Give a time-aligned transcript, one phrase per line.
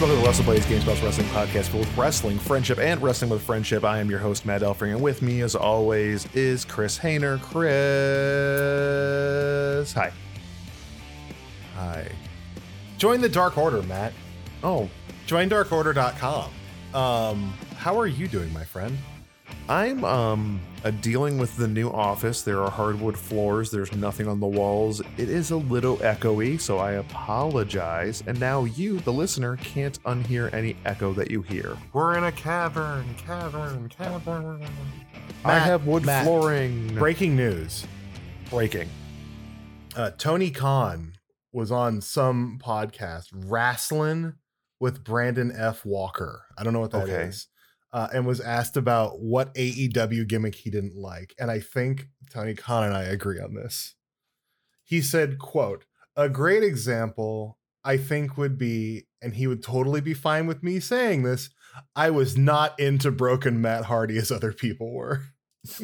[0.00, 3.42] welcome to Wrestle Blaze Games Plus Wrestling Podcast full of wrestling, friendship, and wrestling with
[3.42, 3.84] friendship.
[3.84, 7.38] I am your host, Matt Elfring, and with me, as always, is Chris Hayner.
[7.42, 7.68] Chris,
[9.92, 10.10] hi.
[11.74, 12.10] Hi.
[12.96, 14.14] Join the Dark Order, Matt.
[14.62, 14.88] Oh,
[15.26, 16.50] Join darkorder.com.
[16.94, 18.96] Um, how are you doing, my friend?
[19.68, 22.42] I'm um uh, dealing with the new office.
[22.42, 23.70] There are hardwood floors.
[23.70, 25.00] There's nothing on the walls.
[25.18, 28.22] It is a little echoey, so I apologize.
[28.26, 31.76] And now you, the listener, can't unhear any echo that you hear.
[31.92, 34.64] We're in a cavern, cavern, cavern.
[35.44, 36.94] I have wood Matt, flooring.
[36.94, 37.86] Breaking news.
[38.48, 38.88] breaking.
[39.96, 41.14] Uh, Tony Khan
[41.52, 44.34] was on some podcast, Wrestling
[44.78, 45.84] with Brandon F.
[45.84, 46.44] Walker.
[46.56, 47.30] I don't know what that is, Okay.
[47.92, 51.34] Uh, and was asked about what AEW gimmick he didn't like.
[51.40, 53.96] And I think Tony Khan and I agree on this.
[54.84, 60.14] He said, quote, a great example I think would be, and he would totally be
[60.14, 61.50] fine with me saying this,
[61.96, 65.22] I was not into broken Matt Hardy as other people were.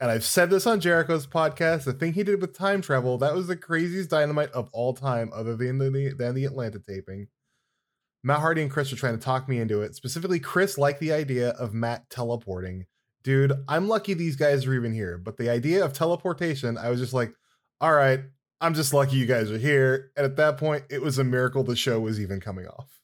[0.00, 1.84] and I've said this on Jericho's podcast.
[1.84, 5.30] The thing he did with time travel, that was the craziest dynamite of all time,
[5.34, 7.28] other than the than the Atlanta taping.
[8.22, 9.94] Matt Hardy and Chris were trying to talk me into it.
[9.94, 12.86] Specifically, Chris liked the idea of Matt teleporting.
[13.22, 15.18] Dude, I'm lucky these guys are even here.
[15.18, 17.32] But the idea of teleportation, I was just like,
[17.80, 18.20] all right,
[18.60, 20.10] I'm just lucky you guys are here.
[20.16, 23.00] And at that point, it was a miracle the show was even coming off.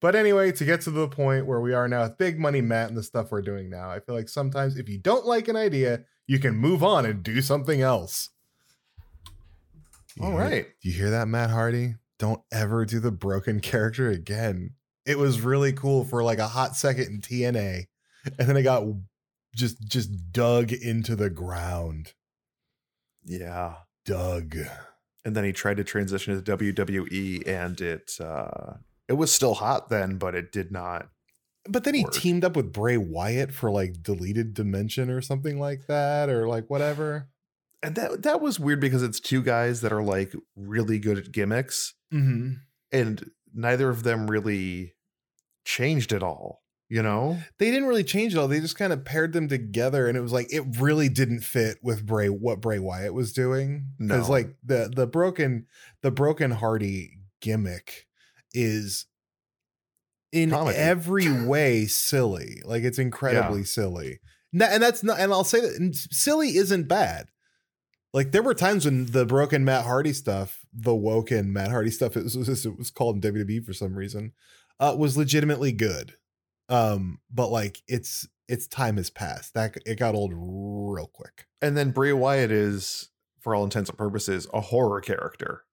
[0.00, 2.88] But anyway, to get to the point where we are now with Big Money Matt
[2.88, 5.56] and the stuff we're doing now, I feel like sometimes if you don't like an
[5.56, 8.30] idea, you can move on and do something else.
[10.20, 10.66] All You- right.
[10.82, 11.94] You hear that, Matt Hardy?
[12.18, 14.70] Don't ever do the broken character again.
[15.04, 17.84] It was really cool for like a hot second in TNA.
[18.38, 18.84] And then it got
[19.54, 22.12] just just dug into the ground.
[23.24, 23.74] Yeah.
[24.04, 24.56] Dug.
[25.24, 28.74] And then he tried to transition to WWE, and it uh
[29.08, 31.08] it was still hot then, but it did not.
[31.68, 32.12] But then he Word.
[32.12, 36.68] teamed up with Bray Wyatt for like deleted dimension or something like that, or like
[36.70, 37.28] whatever.
[37.82, 41.32] And that that was weird because it's two guys that are like really good at
[41.32, 42.52] gimmicks, Mm-hmm.
[42.92, 44.94] and neither of them really
[45.64, 46.62] changed at all.
[46.88, 47.38] You know?
[47.58, 48.46] They didn't really change at all.
[48.46, 51.78] They just kind of paired them together, and it was like it really didn't fit
[51.82, 53.86] with Bray what Bray Wyatt was doing.
[53.98, 54.32] Because No.
[54.32, 55.66] like the the broken
[56.02, 58.06] the broken Hardy gimmick
[58.54, 59.06] is
[60.30, 60.76] in Comedy.
[60.78, 62.62] every way silly.
[62.64, 64.20] Like it's incredibly silly.
[64.52, 65.18] Na- And that's not.
[65.18, 67.26] And I'll say that silly isn't bad.
[68.16, 72.16] Like there were times when the broken Matt Hardy stuff, the woken Matt Hardy stuff,
[72.16, 74.32] it was, it was, it was called in WWE for some reason,
[74.80, 76.14] uh, was legitimately good.
[76.70, 79.52] Um, but like it's it's time has passed.
[79.52, 81.44] That it got old real quick.
[81.60, 83.10] And then Bray Wyatt is,
[83.40, 85.64] for all intents and purposes, a horror character.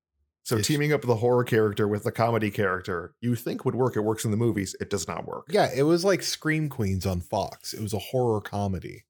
[0.43, 0.67] So Yes.
[0.67, 3.95] teaming up the horror character with the comedy character, you think would work.
[3.95, 4.75] It works in the movies.
[4.81, 5.45] It does not work.
[5.49, 7.73] Yeah, it was like Scream Queens on Fox.
[7.73, 9.05] It was a horror comedy.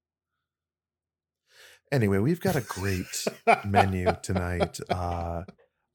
[1.93, 3.25] Anyway, we've got a great
[3.65, 4.79] menu tonight.
[4.89, 5.43] Uh,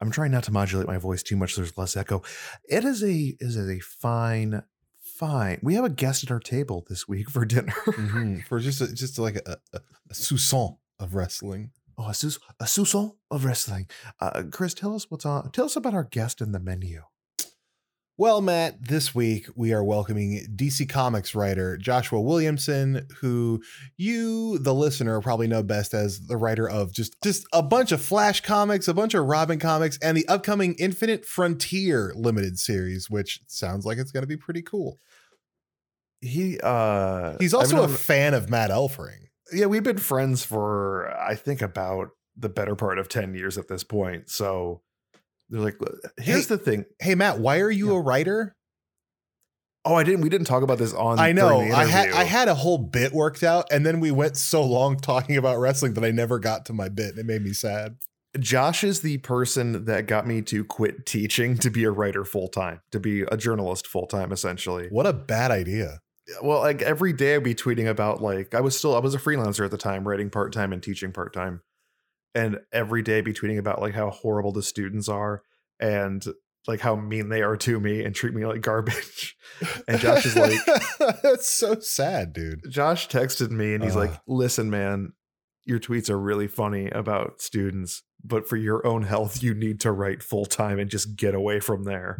[0.00, 1.54] I'm trying not to modulate my voice too much.
[1.54, 2.22] So there's less echo.
[2.68, 4.62] It is a is a fine,
[5.00, 5.58] fine.
[5.60, 7.72] We have a guest at our table this week for dinner.
[7.84, 8.44] Mhm.
[8.48, 11.72] For just a, just like a, a, a soupçon of wrestling.
[11.98, 13.88] oh, a, sous, a soupçon of wrestling.
[14.20, 15.50] Uh, Chris, tell us what's on.
[15.50, 17.02] Tell us about our guest in the menu.
[18.20, 23.62] Well, Matt, this week we are welcoming DC Comics writer Joshua Williamson, who
[23.96, 28.02] you, the listener, probably know best as the writer of just just a bunch of
[28.02, 33.40] Flash comics, a bunch of Robin comics, and the upcoming Infinite Frontier limited series, which
[33.46, 34.98] sounds like it's going to be pretty cool.
[36.20, 39.28] He uh, He's also a fan of Matt Elfring.
[39.52, 43.68] yeah, we've been friends for I think about the better part of 10 years at
[43.68, 44.28] this point.
[44.28, 44.82] So
[45.50, 45.76] they're like,
[46.18, 46.84] here's Hey, the thing.
[47.00, 47.98] Hey, Matt, why are you Yeah.
[47.98, 48.54] a writer?
[49.84, 51.60] Oh, I didn't we didn't talk about this on I know.
[51.60, 52.10] I had.
[52.10, 55.58] I had a whole bit worked out, and then we went so long talking about
[55.58, 57.10] wrestling that I never got to my bit.
[57.10, 57.96] and It made me sad.
[58.38, 62.48] Josh is the person that got me to quit teaching to be a writer full
[62.48, 64.88] time, to be a journalist full time, essentially.
[64.90, 66.00] What a bad idea.
[66.42, 69.18] Well, like every day I'd be tweeting about like I was still I was a
[69.18, 71.62] freelancer at the time, writing part time and teaching part time,
[72.34, 75.42] and every day I'd be tweeting about like how horrible the students are
[75.80, 76.24] and
[76.66, 79.36] like how mean they are to me and treat me like garbage.
[79.88, 80.58] And Josh is like,
[81.22, 82.70] That's so sad, dude.
[82.70, 84.00] Josh texted me and he's Uh.
[84.00, 85.12] like, "Listen, man,
[85.64, 89.90] your tweets are really funny about students, but for your own health, you need to
[89.90, 92.18] write full time and just get away from there."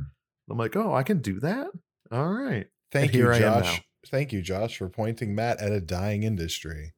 [0.51, 1.69] I'm like, "Oh, I can do that.
[2.11, 3.83] All right." Thank And you, here I am Josh.
[4.07, 6.95] Thank you, Josh, for pointing Matt at a dying industry.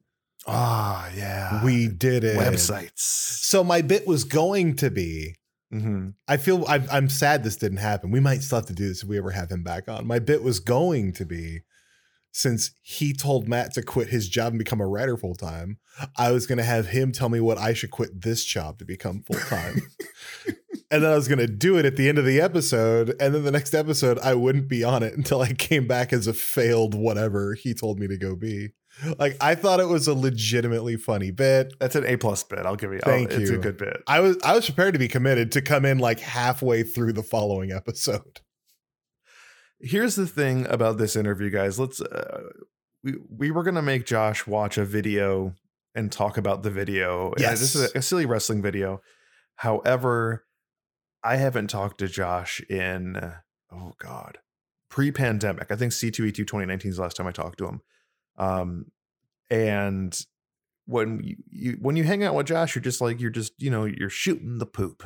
[0.47, 1.63] Ah, yeah.
[1.63, 2.37] we did it.
[2.37, 2.99] websites.
[3.01, 5.35] So my bit was going to be
[5.73, 6.09] Mm-hmm.
[6.27, 8.11] I feel I'm, I'm sad this didn't happen.
[8.11, 10.05] We might still have to do this if we ever have him back on.
[10.05, 11.61] My bit was going to be
[12.31, 15.77] since he told Matt to quit his job and become a writer full time,
[16.17, 18.85] I was going to have him tell me what I should quit this job to
[18.85, 19.81] become full time.
[20.91, 23.15] and then I was going to do it at the end of the episode.
[23.19, 26.27] And then the next episode, I wouldn't be on it until I came back as
[26.27, 28.69] a failed whatever he told me to go be.
[29.17, 31.73] Like I thought it was a legitimately funny bit.
[31.79, 32.59] That's an A plus bit.
[32.59, 32.99] I'll give you.
[32.99, 34.03] Thank I'll, It's a good bit.
[34.07, 37.23] I was I was prepared to be committed to come in like halfway through the
[37.23, 38.41] following episode.
[39.79, 41.79] Here's the thing about this interview, guys.
[41.79, 42.01] Let's.
[42.01, 42.49] Uh,
[43.03, 45.55] we we were gonna make Josh watch a video
[45.95, 47.31] and talk about the video.
[47.31, 47.59] And Yes.
[47.59, 49.01] this is a, a silly wrestling video.
[49.55, 50.45] However,
[51.23, 53.33] I haven't talked to Josh in
[53.71, 54.37] oh god
[54.89, 55.71] pre-pandemic.
[55.71, 57.81] I think C2E2 2019 is the last time I talked to him.
[58.37, 58.85] Um,
[59.49, 60.17] and
[60.85, 63.69] when you, you when you hang out with Josh, you're just like you're just you
[63.69, 65.03] know you're shooting the poop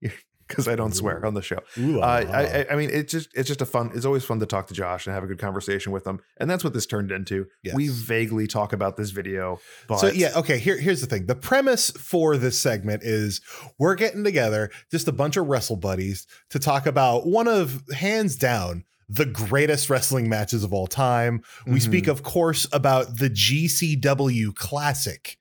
[0.48, 1.58] because I don't swear on the show.
[1.78, 3.90] Uh, I, I, I mean, it's just it's just a fun.
[3.94, 6.48] It's always fun to talk to Josh and have a good conversation with him, and
[6.48, 7.46] that's what this turned into.
[7.74, 10.58] We vaguely talk about this video, but so yeah, okay.
[10.58, 11.26] Here, here's the thing.
[11.26, 13.40] The premise for this segment is
[13.78, 18.36] we're getting together, just a bunch of wrestle buddies, to talk about one of hands
[18.36, 21.42] down the greatest wrestling matches of all time.
[21.66, 21.82] We Mhm.
[21.82, 25.38] speak, of course, about the GCW classic,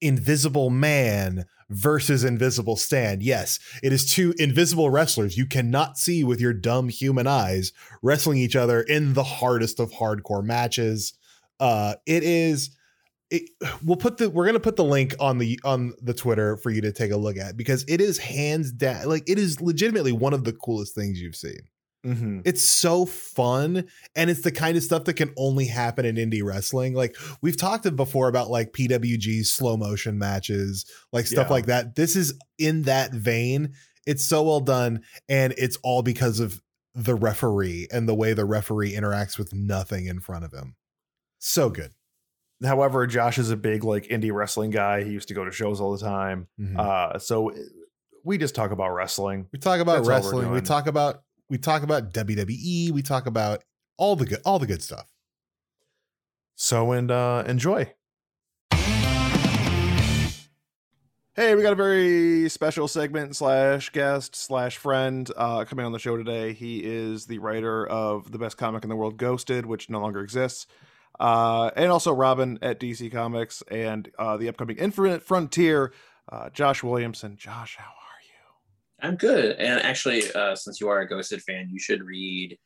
[0.00, 3.20] Invisible Man versus Invisible Stan.
[3.22, 7.72] Yes, it is two invisible wrestlers you cannot see with your dumb human eyes
[8.02, 11.14] wrestling each other in the hardest of hardcore matches.
[11.58, 12.70] Uh, it is.
[13.30, 13.50] It,
[13.82, 16.80] we'll put the we're gonna put the link on the on the Twitter for you
[16.82, 20.32] to take a look at because it is hands down like it is legitimately one
[20.34, 21.58] of the coolest things you've seen.
[22.06, 22.42] Mhm.
[22.44, 26.44] It's so fun and it's the kind of stuff that can only happen in indie
[26.44, 26.94] wrestling.
[26.94, 31.52] Like we've talked before about like PWG's slow motion matches, like stuff Yeah.
[31.52, 31.96] like that.
[31.96, 33.72] This is in that vein.
[34.06, 36.62] It's so well done and it's all because of
[36.94, 40.76] the referee and the way the referee interacts with nothing in front of him.
[41.40, 41.90] So good.
[42.64, 45.02] However, Josh is a big like indie wrestling guy.
[45.04, 46.46] He used to go to shows all the time.
[46.58, 46.78] Mhm.
[46.78, 47.52] Uh, so
[48.24, 49.46] we just talk about wrestling.
[49.52, 50.50] we talk about that's wrestling.
[50.52, 52.90] We talk about we talk about WWE.
[52.90, 53.62] We talk about
[53.96, 55.12] all the good all the good stuff.
[56.54, 57.92] So and uh, enjoy.
[61.34, 65.98] Hey, we got a very special segment slash guest slash friend uh, coming on the
[65.98, 66.54] show today.
[66.54, 70.22] He is the writer of the best comic in the world, Ghosted, which no longer
[70.22, 70.66] exists,
[71.20, 75.92] uh, and also Robin at DC Comics and uh, the upcoming Infinite Frontier.
[76.26, 77.36] Uh, Josh Williamson.
[77.36, 77.95] Josh, how are you?
[79.00, 79.56] I'm good.
[79.58, 82.58] And actually, uh, since you are a Ghosted fan, you should read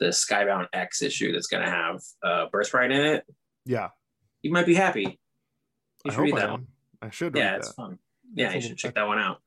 [0.00, 3.24] the Skybound X issue that's going to have uh, Birthright in it.
[3.64, 3.88] Yeah,
[4.42, 5.02] You might be happy.
[5.02, 6.50] You I should hope read I that am.
[6.52, 6.66] one.
[7.00, 7.74] I should Yeah, read it's that.
[7.76, 7.98] fun.
[8.34, 9.38] Yeah, That's you should check that one out.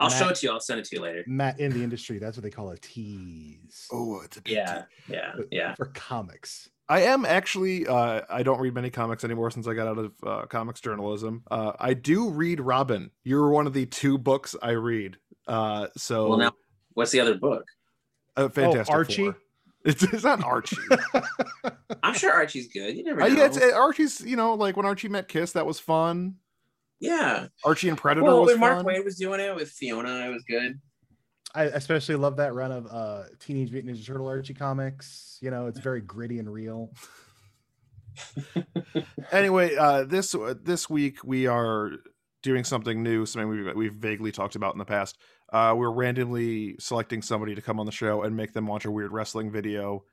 [0.00, 0.52] I'll show it to you.
[0.52, 1.24] I'll send it to you later.
[1.26, 3.88] Matt in the industry, that's what they call a tease.
[3.90, 5.74] Oh, it's a big Yeah, yeah, But yeah.
[5.74, 6.68] For comics.
[6.88, 7.86] I am actually.
[7.86, 11.42] Uh, I don't read many comics anymore since I got out of uh, comics journalism.
[11.50, 13.10] Uh, I do read Robin.
[13.24, 15.16] You're one of the two books I read.
[15.48, 16.52] Uh, so Well, now,
[16.94, 17.64] what's the other book?
[18.36, 19.24] uh, Fantastic Archie?
[19.24, 19.36] Four.
[19.84, 20.76] It's, it's not Archie.
[22.02, 22.94] I'm sure Archie's good.
[22.96, 23.34] You never Uh, know.
[23.36, 24.20] yeah, it's, uh, Archie's.
[24.20, 26.34] You know, like when Archie met Kiss, that was fun.
[27.00, 27.46] yeah.
[27.64, 28.84] Archie and Predator Well, was when Mark fun.
[28.86, 30.78] Waid was doing it with Fiona, it was good.
[31.54, 35.38] I especially love that run of uh Teenage Mutant Ninja Turtle Archie comics.
[35.40, 36.92] You know, it's very gritty and real.
[39.32, 41.92] anyway, uh, this uh, this week we are
[42.42, 45.16] doing something new, something we've we've vaguely talked about in the past.
[45.50, 48.90] Uh, we're randomly selecting somebody to come on the show and make them watch a
[48.90, 50.04] weird wrestling video.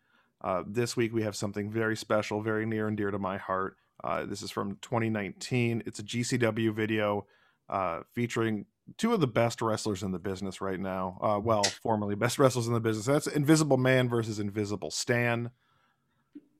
[0.41, 3.77] Uh, this week we have something very special, very near and dear to my heart.
[4.03, 5.83] Uh, this is from 2019.
[5.85, 7.25] It's a GCW video
[7.69, 8.65] uh, featuring
[8.97, 11.17] two of the best wrestlers in the business right now.
[11.21, 13.05] Uh, well, formerly best wrestlers in the business.
[13.05, 15.49] That's Invisible Man versus Invisible Stan.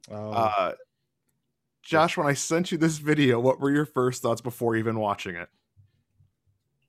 [0.10, 0.74] Oh, Uh,
[1.84, 5.36] Josh, when I sent you this video, what were your first thoughts before even watching
[5.36, 5.50] it?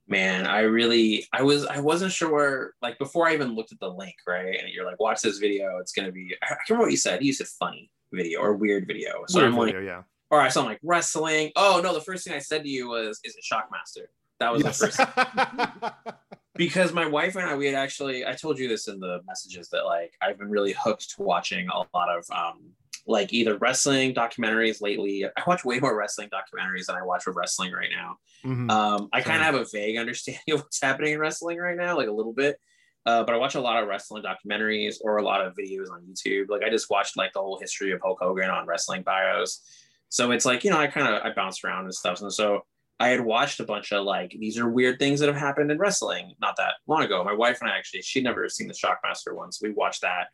[0.07, 3.79] Man, I really, I was, I wasn't sure where, like, before I even looked at
[3.79, 4.57] the link, right?
[4.59, 5.79] And you're like, watch this video.
[5.79, 6.33] It's gonna be.
[6.41, 7.23] I can't remember what you said.
[7.23, 9.23] You said funny video or weird video.
[9.27, 10.03] So Weird I'm like, video, yeah.
[10.31, 10.51] all right.
[10.51, 11.51] So I'm like wrestling.
[11.57, 14.05] Oh no, the first thing I said to you was, "Is it Shockmaster?"
[14.39, 14.79] That was Yes.
[14.79, 15.95] the first
[16.55, 19.69] because my wife and I, we had actually, I told you this in the messages
[19.69, 22.61] that like I've been really hooked to watching a lot of um,
[23.07, 25.25] like either wrestling documentaries lately.
[25.25, 28.17] I watch way more wrestling documentaries than I watch of wrestling right now.
[28.43, 28.69] Mhm.
[28.69, 31.95] Um, I kind of have a vague understanding of what's happening in wrestling right now,
[31.95, 32.59] like a little bit.
[33.05, 36.03] Uh, but I watch a lot of wrestling documentaries or a lot of videos on
[36.03, 36.49] YouTube.
[36.49, 39.61] Like I just watched like the whole history of Hulk Hogan on wrestling bios.
[40.09, 42.21] So it's like, you know, I kind of I bounce around and stuff.
[42.21, 42.65] And so
[42.99, 45.77] I had watched a bunch of like these are weird things that have happened in
[45.77, 47.23] wrestling not that long ago.
[47.23, 50.27] My wife and I actually she'd never seen the Shockmaster one, so we watched that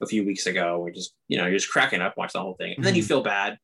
[0.00, 0.80] a few weeks ago.
[0.80, 3.02] We just you know you're just cracking up, watch the whole thing, and then you
[3.02, 3.58] feel bad.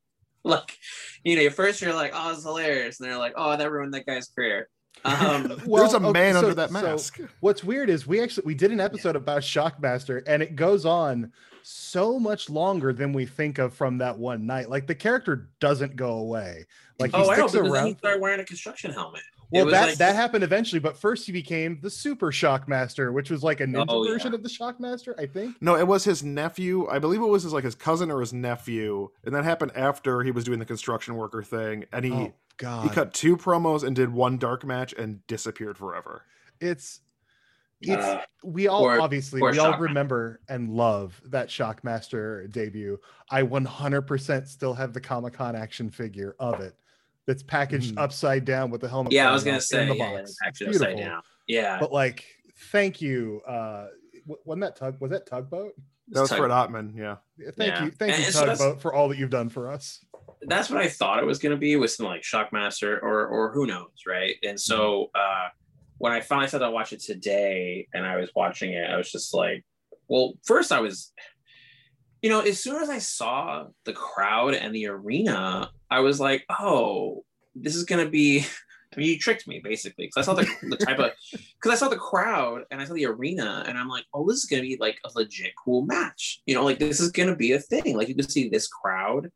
[0.46, 0.76] Like
[1.24, 3.94] you know, at first you're like, oh, it's hilarious, and they're like, oh, that ruined
[3.94, 4.68] that guy's career.
[5.04, 7.20] Um, There's a okay, man so- under that so mask.
[7.40, 11.32] What's weird is we actually we did an episode about Shockmaster and it goes on
[11.62, 14.70] so much longer than we think of from that one night.
[14.70, 16.64] Like the character doesn't go away.
[16.98, 17.98] Like he oh, I know, sticks because then he around.
[17.98, 19.22] started wearing a construction helmet.
[19.54, 23.30] It Well, that like- that happened eventually, but first he became the Super Shockmaster, which
[23.30, 24.12] was like a ninja Oh, yeah.
[24.12, 25.56] version of the Shockmaster, I think.
[25.62, 26.87] No, it was his nephew.
[26.88, 30.23] I believe it was his like his cousin or his nephew, and that happened after
[30.23, 33.84] he was doing the construction worker thing, and he oh God, he cut two promos
[33.84, 36.23] and did one dark match and disappeared forever.
[36.61, 37.00] it's
[37.80, 39.80] it's Uh, we all poor- obviously poor we all Shockmaster.
[39.80, 42.99] remember and love that Shockmaster debut.
[43.30, 46.75] I 100% still have the Comic Con action figure of it
[47.26, 48.02] that's packaged Mhm.
[48.02, 49.12] upside down with the helmet.
[49.12, 50.20] yeah, I was gonna off say in the yeah, box.
[50.22, 51.22] it's It's actually upside down.
[51.46, 52.24] Yeah, But like,
[52.72, 53.40] thank you.
[53.46, 53.88] Uh,
[54.44, 55.00] wasn't that tug?
[55.00, 55.74] Was that tugboat?
[56.08, 56.70] That was It's Fred tight.
[56.70, 57.16] Ottman, yeah.
[57.38, 57.84] Yeah, Thank Yeah.
[57.84, 60.04] you, thank And you, so that's- tugboat, for all that you've done for us.
[60.46, 63.52] that's what I thought it was going to be with some like Shockmaster or or
[63.52, 64.36] who knows, right?
[64.42, 65.48] And so uh,
[65.98, 69.10] when I finally started to watch it today, and I was watching it, I was
[69.10, 69.64] just like,
[70.08, 71.12] well, first I was,
[72.24, 76.42] you know, as soon as I saw the crowd and the arena, I was like,
[76.48, 77.22] oh,
[77.54, 78.46] this is going to be.
[78.94, 81.74] I mean, you tricked me basically because I saw the, the type of because I
[81.74, 84.62] saw the crowd and I saw the arena and I'm like, oh, this is gonna
[84.62, 86.40] be like a legit cool match.
[86.46, 87.96] You know, like this is gonna be a thing.
[87.96, 89.30] Like you can see this crowd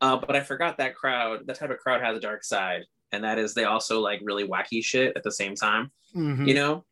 [0.00, 2.82] uh, but I forgot that crowd, that type of crowd has a dark side.
[3.12, 6.46] And that is they also like really wacky shit at the same time, Mhm.
[6.48, 6.84] you know?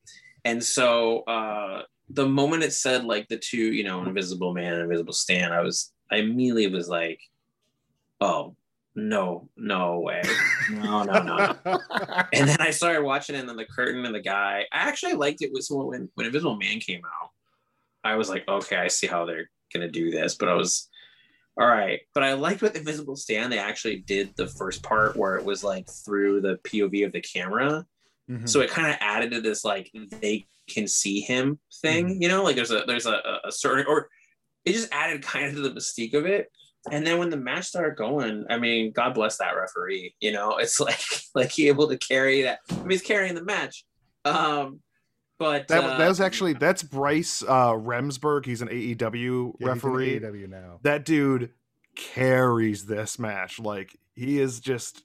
[0.44, 4.82] And so uh, the moment it said like the two, you know, Invisible Man and
[4.82, 7.20] Invisible Stan, I was, I immediately was like,
[8.20, 8.56] oh,
[8.94, 10.22] no, no way.
[10.70, 11.56] No, no, no.
[11.64, 11.80] no.
[12.32, 15.14] and then I started watching it and then the curtain and the guy, I actually
[15.14, 17.30] liked it with when, when Invisible Man came out.
[18.04, 20.88] I was like, okay, I see how they're gonna do this, but I was
[21.56, 22.00] all right.
[22.12, 25.64] But I liked with Invisible Stan, they actually did the first part where it was
[25.64, 27.86] like through the POV of the camera.
[28.30, 28.48] Mhm.
[28.48, 32.42] So it kind of added to this like they can see him thing, you know,
[32.42, 34.08] like there's a there's a, a certain or
[34.64, 36.48] it just added kind of to the mystique of it.
[36.90, 40.14] And then when the match started going, I mean, God bless that referee.
[40.20, 41.00] You know, it's like
[41.34, 42.60] like he able to carry that.
[42.70, 43.84] I mean, he's carrying the match.
[44.24, 44.80] Um,
[45.38, 48.46] but That, uh, that was actually that's Bryce uh, Remsburg.
[48.46, 50.20] He's an AEW Yeah, he's in referee.
[50.20, 50.78] AEW now.
[50.82, 51.50] That dude
[51.96, 53.58] carries this match.
[53.58, 55.02] Like he is just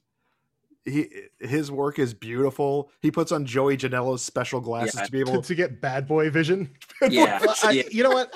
[0.84, 1.08] he
[1.38, 2.90] his work is beautiful.
[3.02, 5.04] He puts on Joey Janela's special glasses Yeah.
[5.04, 6.70] to be able to get bad boy vision.
[7.10, 7.82] yeah, Well, I- yeah.
[7.90, 8.32] You know what?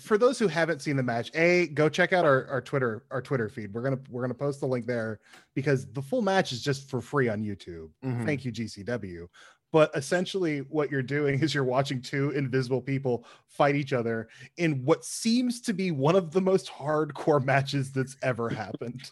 [0.00, 3.20] For those who haven't seen the match, a go check out our, our Twitter our
[3.20, 3.74] Twitter feed.
[3.74, 5.18] We're gonna we're gonna post the link there
[5.54, 7.88] because the full match is just for free on YouTube.
[8.04, 8.24] Mhm.
[8.24, 9.26] Thank you GCW.
[9.72, 14.84] But essentially, what you're doing is you're watching two invisible people fight each other in
[14.84, 19.10] what seems to be one of the most hardcore matches that's ever happened.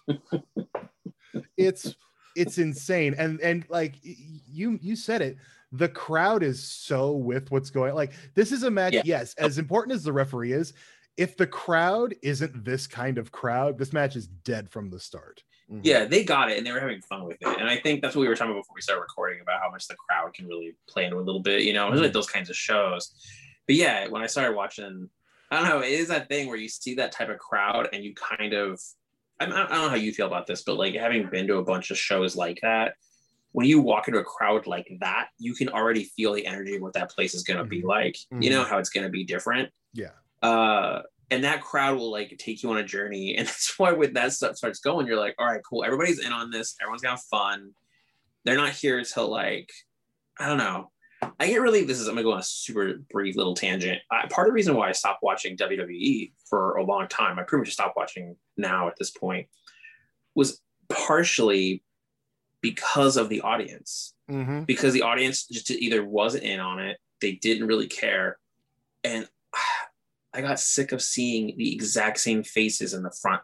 [1.57, 1.97] it's
[2.35, 5.37] it's insane, and and like you you said it,
[5.73, 7.95] the crowd is so with what's going.
[7.95, 8.93] Like this is a match.
[8.95, 9.03] Yeah.
[9.05, 10.73] Yes, as important as the referee is,
[11.17, 15.43] if the crowd isn't this kind of crowd, this match is dead from the start.
[15.73, 15.81] Mhm.
[15.83, 17.59] yeah, they got it and they were having fun with it.
[17.59, 19.71] And I think that's what we were talking about before we started recording about how
[19.71, 22.03] much the crowd can really play into a little bit, you know, Mm-hmm.
[22.03, 23.15] like those kinds of shows.
[23.67, 25.09] But yeah, when I started watching,
[25.51, 28.05] I don't know, it is that thing where you see that type of crowd and
[28.05, 28.79] you kind of,
[29.41, 31.91] I don't know how you feel about this, but like having been to a bunch
[31.91, 32.95] of shows like that,
[33.53, 36.83] when you walk into a crowd like that, you can already feel the energy of
[36.83, 37.87] what that place is going to be Mhm.
[37.89, 40.11] like, you know, how it's going to be different Yeah.
[40.43, 44.13] uh and that crowd will like take you on a journey and that's why when
[44.15, 47.17] that stuff starts going you're like all right cool everybody's in on this everyone's gonna
[47.17, 47.71] have fun
[48.45, 49.71] they're not here to like
[50.39, 50.91] i don't know
[51.41, 54.27] i get really this is i'm gonna go on a super brief little tangent I,
[54.29, 57.63] part of the reason why i stopped watching wwe for a long time i pretty
[57.63, 59.49] much stopped watching now at this point
[60.35, 61.83] was partially
[62.61, 64.67] because of the audience Mhm.
[64.67, 68.39] because the audience just either wasn't in on it, they didn't really care,
[69.03, 69.29] and
[70.33, 73.43] I got sick of seeing the exact same faces in the front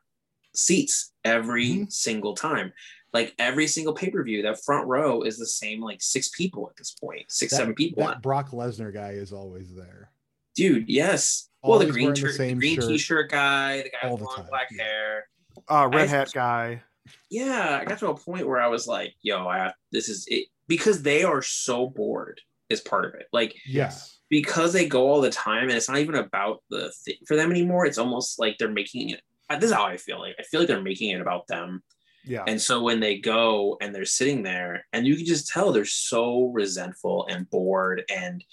[0.57, 1.93] seats every Mhm.
[1.93, 2.73] single time.
[3.13, 6.69] Like every single pay per view, that front row is the same like six people
[6.71, 8.07] at this point, six That- seven people.
[8.07, 10.11] That Brock Lesnar guy is always there.
[10.55, 11.49] Dude, yes.
[11.63, 14.21] well, the green, wearing the shirt, the green shirt t-shirt guy, the guy all with
[14.21, 14.83] the long black yeah.
[14.83, 15.29] hair.
[15.69, 16.83] Uh, red I- hat guy.
[17.31, 20.49] yeah, I got to a point where I was like, yo, I, this is it
[20.69, 23.27] because they are so bored is part of it.
[23.33, 27.17] Like yes because they go all the time and it's not even about the thing
[27.27, 27.85] for them anymore.
[27.85, 29.21] It's almost like they're making it.
[29.59, 30.37] This is how I feel like.
[30.39, 31.83] I feel like they're making it about them.
[32.25, 32.45] Yeah.
[32.47, 35.85] And so when they go and they're sitting there, and you can just tell they're
[35.85, 38.45] so resentful and bored, and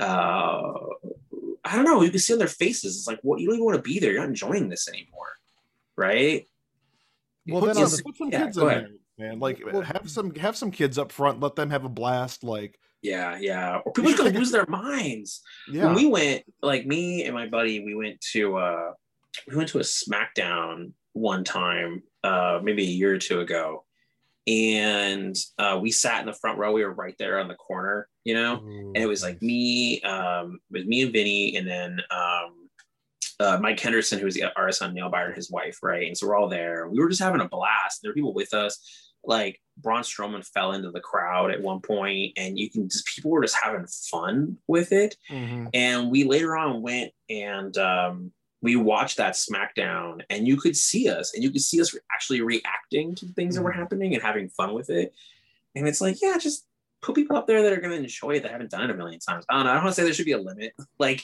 [0.00, 0.72] uh,
[1.64, 2.96] I don't know, you can see on their faces.
[2.96, 4.12] It's like, what you don't even want to be there.
[4.12, 5.28] You're not enjoying this anymore,
[5.96, 6.46] right?
[7.46, 8.90] Well, put then some, put some yeah, kids go in ahead.
[9.16, 9.38] there, man.
[9.40, 11.40] Like Well- have some have some kids up front.
[11.40, 12.44] Let them have a blast.
[12.44, 13.78] Like Yeah, yeah.
[13.84, 15.40] Or people are gonna lose their minds.
[15.70, 15.86] yeah.
[15.86, 18.92] When we went, like me and my buddy, we went to uh
[19.48, 23.84] we went to a SmackDown one time, uh maybe a year or two ago.
[24.46, 26.72] And uh we sat in the front row.
[26.72, 28.58] We were right there on the corner, you know.
[28.64, 32.68] and it was like me, um, it was me and Vinny, and then um,
[33.40, 36.06] uh, Mike Henderson, who was the artist on Nailbiter, and his wife, right?
[36.08, 36.88] And so we're all there.
[36.88, 38.00] We were just having a blast.
[38.02, 39.12] There were people with us.
[39.24, 43.30] Like Braun Strowman fell into the crowd at one point, and you can just people
[43.30, 45.16] were just having fun with it.
[45.30, 45.68] Mhm.
[45.74, 51.08] And we later on went and um, we watched that SmackDown, and you could see
[51.08, 54.48] us, and you could see us actually reacting to things that were happening and having
[54.48, 55.14] fun with it.
[55.76, 56.66] And it's like, yeah, just
[57.00, 58.94] put people up there that are going to enjoy it that haven't done it a
[58.94, 59.44] million times.
[59.48, 59.70] I don't know.
[59.70, 60.72] I don't want to say there should be a limit.
[60.98, 61.22] Like,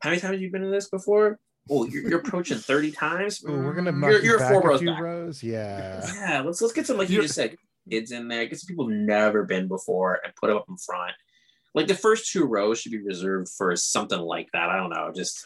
[0.00, 1.40] how many times have you been to this before?
[1.68, 3.44] Oh, you're, you're approaching 30 times.
[3.48, 5.00] Ooh, we're gonna Mm, knock you're, you you're back four a rows few back.
[5.02, 5.42] rows.
[5.42, 6.06] Yeah.
[6.14, 7.56] Yeah, let's let's get some like you just said,
[7.90, 10.76] kids in there, get some people who've never been before and put them up in
[10.76, 11.12] front.
[11.74, 14.68] Like the first two rows should be reserved for something like that.
[14.70, 15.44] I don't know, just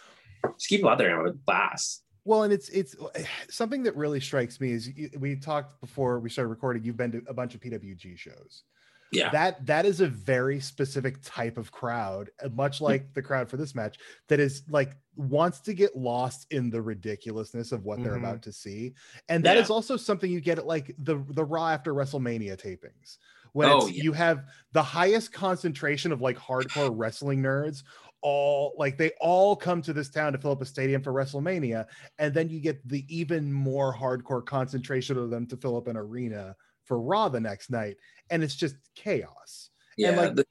[0.58, 2.04] just keep out there and have a blast.
[2.24, 2.94] Well, and it's it's
[3.50, 6.84] something that really strikes me is you- we talked before we started recording.
[6.84, 8.62] You've been to a bunch of PWG shows.
[9.10, 9.28] Yeah.
[9.30, 13.58] That that is a very specific type of crowd, uh, much like the crowd for
[13.58, 18.14] this match, that is like wants to get lost in the ridiculousness of what they're
[18.14, 18.20] Mhm.
[18.20, 18.94] about to see,
[19.28, 19.62] and that Yeah.
[19.62, 23.18] is also something you get at like the the Raw after WrestleMania tapings.
[23.52, 24.02] When Oh, yeah.
[24.02, 27.82] you have the highest concentration of like hardcore wrestling nerds
[28.22, 31.86] all like they all come to this town to fill up a stadium for WrestleMania,
[32.18, 35.96] and then you get the even more hardcore concentration of them to fill up an
[35.96, 37.96] arena for Raw the next night,
[38.30, 39.70] and it's just chaos.
[39.96, 40.46] Yeah, and like the-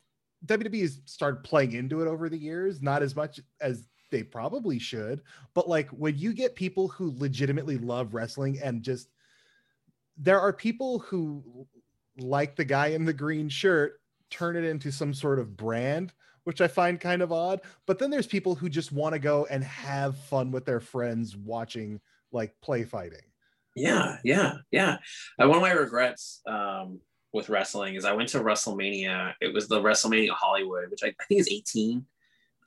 [0.45, 4.77] WWE has started playing into it over the years, not as much as they probably
[4.77, 5.21] should,
[5.53, 9.09] but like when you get people who legitimately love wrestling and just
[10.17, 11.65] there are people who
[12.17, 16.61] like the guy in the green shirt turn it into some sort of brand which
[16.61, 19.63] i find kind of odd but then there's people who just want to go and
[19.63, 21.99] have fun with their friends watching
[22.31, 23.19] like play fighting
[23.73, 24.97] yeah, yeah, yeah.
[25.41, 26.99] Uh, one of my regrets um,
[27.31, 29.33] with wrestling is I went to WrestleMania.
[29.39, 32.05] It was the WrestleMania Hollywood, which I, I think is 18.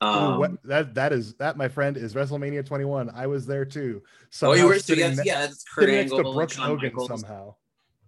[0.02, 3.10] Ooh, Um, what, that that is that my friend is WrestleMania 21.
[3.14, 4.02] I was there too.
[4.42, 6.92] oh, you were so sitting yes, ne- yeah, it's Kurt sitting next to Brooke Hogan
[6.94, 7.08] Michaels.
[7.20, 7.54] somehow.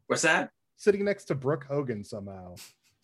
[0.07, 0.51] What's that?
[0.77, 2.55] Sitting next to Brooke Hogan somehow.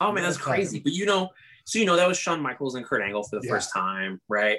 [0.00, 0.54] Oh man, that's What a time.
[0.54, 0.80] crazy.
[0.80, 1.28] But you know,
[1.64, 3.54] so you know that was Shawn Michaels and Kurt Angle for the Yeah.
[3.54, 4.58] first time, right?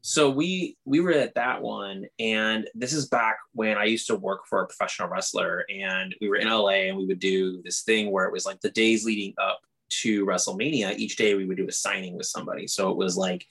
[0.00, 4.16] So we we were at that one, and this is back when I used to
[4.16, 7.82] work for a professional wrestler, and we were in LA, and we would do this
[7.82, 9.60] thing where it was like the days leading up
[10.02, 10.96] to WrestleMania.
[10.98, 12.66] Each day we would do a signing with somebody.
[12.66, 13.46] So it was like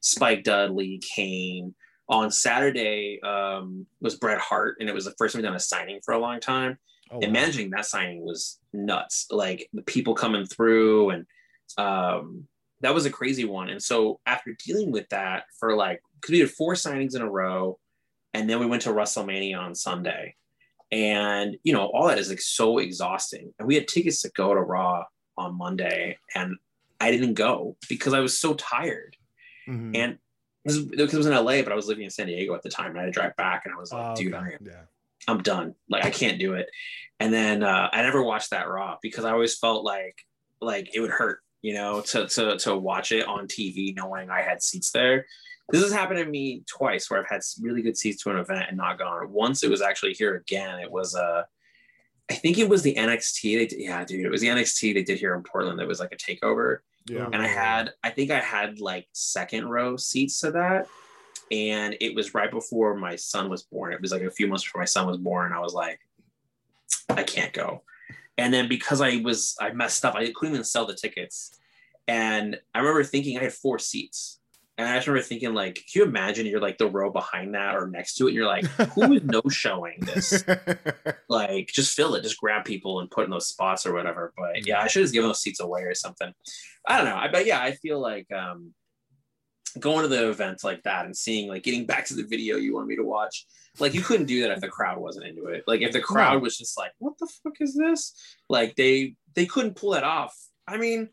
[0.00, 1.74] Spike Dudley, Kane.
[2.08, 5.60] On Saturday um, was Bret Hart, and it was the first time we'd done a
[5.60, 6.78] signing for a long time
[7.10, 7.40] Oh, and wow.
[7.40, 11.24] managing that signing was nuts like the people coming through and
[11.78, 12.46] um
[12.80, 16.38] that was a crazy one and so after dealing with that for like because we
[16.40, 17.78] did four signings in a row
[18.34, 20.34] and then we went to wrestlemania on sunday
[20.92, 24.54] and you know all that is like so exhausting and we had tickets to go
[24.54, 25.02] to raw
[25.36, 26.56] on monday and
[27.00, 29.16] i didn't go because i was so tired
[29.68, 29.96] Mhm.
[29.96, 30.18] and
[30.64, 32.70] this because it was in la but i was living in san diego at the
[32.70, 34.44] time and i had to drive back and i was like Oh, dude okay.
[34.44, 34.82] i am yeah.
[35.28, 35.74] I'm done.
[35.90, 36.68] Like I can't do it.
[37.18, 40.14] And then uh, I never watched that Raw because I always felt like
[40.60, 44.42] like it would hurt, you know, to to to watch it on TV knowing I
[44.42, 45.26] had seats there.
[45.70, 48.66] This has happened to me twice where I've had really good seats to an event
[48.68, 49.32] and not gone.
[49.32, 50.78] Once it was actually here again.
[50.78, 51.42] It was uh
[52.30, 53.56] I think it was the NXT.
[53.56, 55.78] They did, yeah, dude, it was the NXT they did here in Portland.
[55.78, 57.28] That was like a takeover yeah.
[57.32, 60.88] and I had I think I had like second row seats to that.
[61.50, 63.92] And it was right before my son was born.
[63.92, 65.52] It was like a few months before my son was born.
[65.52, 66.00] I was like,
[67.08, 67.82] I can't go.
[68.38, 71.58] And then because I was I messed up, I couldn't even sell the tickets.
[72.08, 74.40] And I remember thinking I had four seats.
[74.78, 77.74] And I just remember thinking, like, can you imagine you're like the row behind that
[77.76, 78.28] or next to it?
[78.28, 80.44] And you're like, who is no showing this?
[81.28, 84.66] like just fill it just grab people and put in those spots or whatever but
[84.66, 86.32] yeah i should have given those seats away or something
[86.86, 88.72] i don't know I, but yeah i feel like um
[89.80, 92.74] going to the events like that and seeing like getting back to the video you
[92.74, 93.46] want me to watch
[93.78, 95.64] like you couldn't do that if the crowd wasn't into it.
[95.66, 98.14] Like if the crowd was just like what the fuck is this?
[98.48, 100.34] Like they they couldn't pull that off.
[100.66, 101.10] I mean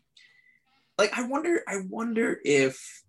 [0.98, 3.04] like i wonder i wonder if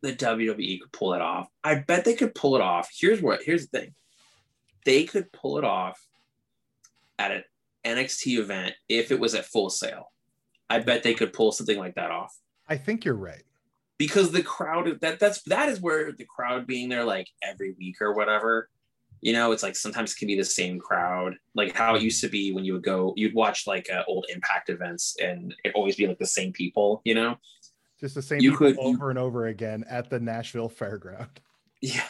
[0.00, 1.48] the wwe could pull it off.
[1.64, 2.88] I bet they could pull it off.
[2.96, 3.94] Here's what here's the thing.
[4.84, 6.00] They could pull it off
[7.18, 7.44] at an
[7.84, 10.12] NXT event if it was at Full Sail.
[10.70, 12.34] I bet they could pull something like that off.
[12.68, 13.42] I think you're right.
[13.98, 17.96] Because the crowd that that's that is where the crowd being there like every week
[18.00, 18.68] or whatever.
[19.20, 22.20] You know, it's like sometimes it can be the same crowd, like how it used
[22.20, 25.72] to be when you would go, you'd watch like uh, old Impact events, and it
[25.74, 27.02] always be like the same people.
[27.04, 27.36] You know,
[27.98, 31.28] Just the same You people could- you- over and over again at the Nashville Fairground.
[31.80, 32.02] Yeah.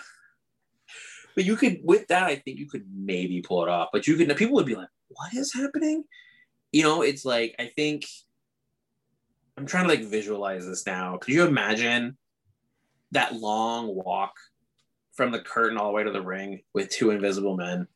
[1.35, 3.89] But you could with that, I think you could maybe pull it off.
[3.93, 6.05] But you could people would be like, what is happening?
[6.73, 8.05] You know, it's like I think
[9.59, 11.17] I'm trying to like visualize this now.
[11.17, 12.17] Could you imagine
[13.11, 14.35] that long walk
[15.15, 17.89] from the curtain all the way to the ring with two invisible men?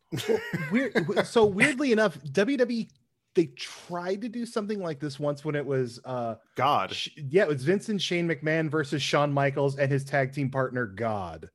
[0.73, 1.25] Weird.
[1.25, 2.89] so weirdly enough, WWE
[3.35, 6.97] they tried to do something like this once when it was uh God.
[7.17, 11.49] Yeah, it was Vincent Shane McMahon versus Shawn Michaels and his tag team partner God.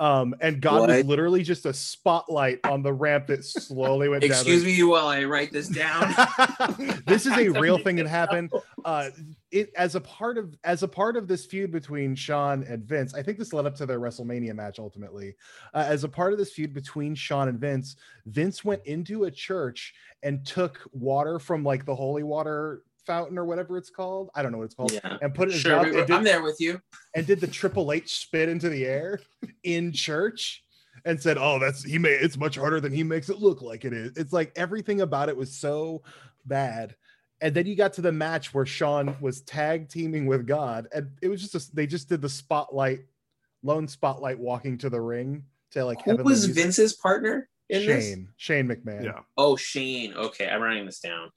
[0.00, 4.30] Um, and God was literally just a spotlight on the ramp that slowly went down.
[4.30, 6.14] Excuse me while I write this down.
[7.06, 8.50] this is a real thing that happened.
[8.82, 9.10] Uh,
[9.50, 13.12] it as a part of as a part of this feud between Shawn and Vince.
[13.12, 15.36] I think this led up to their WrestleMania match ultimately.
[15.74, 19.30] Uh, as a part of this feud between Shawn and Vince, Vince went into a
[19.30, 24.30] church and took water from like the holy water fountain or whatever it's called.
[24.34, 24.92] I don't know what it's called.
[24.92, 25.18] Yeah.
[25.22, 26.80] And put it in Sure, mouth we- and did- I'm there with you.
[27.14, 29.20] and did the Triple H spit into the air
[29.62, 30.62] in church
[31.04, 33.84] and said, "Oh, that's he made it's much harder than he makes it look like
[33.84, 36.02] it is." It's like everything about it was so
[36.46, 36.94] bad.
[37.42, 41.10] And then you got to the match where Shawn was tag teaming with God, and
[41.22, 43.00] it was just a, they just did the spotlight,
[43.62, 46.54] lone spotlight walking to the ring to like Who was music.
[46.62, 48.04] Vince's partner in this?
[48.04, 49.04] Shane Shane McMahon.
[49.04, 49.20] Yeah.
[49.38, 50.12] Oh, Shane.
[50.12, 51.30] Okay, I'm writing this down.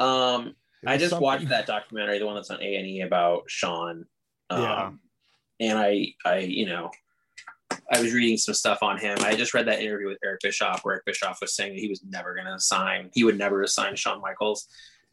[0.00, 0.54] Um, It
[0.86, 1.22] I just something.
[1.24, 4.06] watched that documentary, the one that's on A and E about Shawn.
[4.50, 4.90] Um, Yeah.
[5.60, 6.90] And I, I, you know,
[7.92, 9.18] I was reading some stuff on him.
[9.20, 11.88] I just read that interview with Eric Bischoff, where Eric Bischoff was saying that he
[11.88, 13.10] was never going to sign.
[13.14, 14.66] He would never assign Shawn Michaels.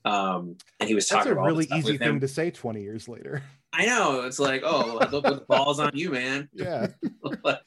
[0.04, 2.14] Um, and he was That's talking a about all really easy with him.
[2.14, 3.44] thing to say 20 years later.
[3.74, 4.22] I know.
[4.22, 6.50] It's like, oh, look, the balls on you, man.
[6.54, 6.88] Yeah.
[7.44, 7.60] Like,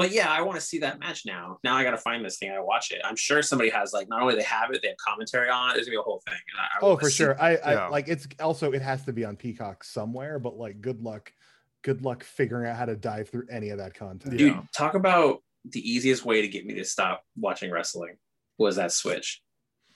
[0.00, 1.58] but yeah, I want to see that match now.
[1.62, 2.50] Now I got to find this thing.
[2.50, 3.00] I watch it.
[3.04, 5.74] I'm sure somebody has like not only they have it, they have commentary on it.
[5.74, 6.34] There's gonna be a whole thing.
[6.34, 7.40] And I, I Oh, for see- sure.
[7.40, 7.86] I, I Yeah.
[7.88, 11.32] like it's also it has to be on Peacock somewhere, but like good luck,
[11.82, 14.36] good luck figuring out how to dive through any of that content.
[14.36, 14.62] Dude, Yeah.
[14.76, 18.16] talk about the easiest way to get me to stop watching wrestling
[18.58, 19.42] was that switch.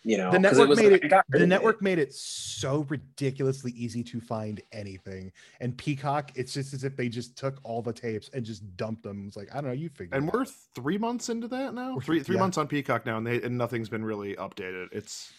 [0.07, 1.99] You know, The 'cause network was made like, it- I got rid The network made
[1.99, 7.37] it so ridiculously easy to find anything, and Peacock, it's just as if they just
[7.37, 9.25] took all the tapes and just dumped them.
[9.27, 10.15] It's like I don't know, you figure.
[10.15, 10.49] And it we're out.
[10.75, 11.93] three months into that now.
[11.95, 12.41] We're- Three three yeah.
[12.43, 14.89] months on Peacock now, and they and nothing's been really updated.
[14.93, 15.33] It's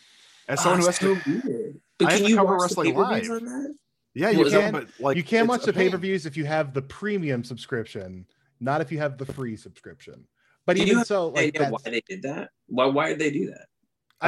[0.47, 1.79] as Ah, someone who has it's to.
[1.99, 3.41] But can you cover watch the wrestling pay-per-views live.
[3.41, 3.75] on that?
[4.15, 6.35] Yeah, you Well, can, can- but like you can watch the pay per views if
[6.35, 8.25] you have the premium subscription,
[8.59, 10.27] not if you have the free subscription.
[10.65, 12.49] But Do you even have so, like idea why they did that?
[12.65, 13.67] Why why did they do that?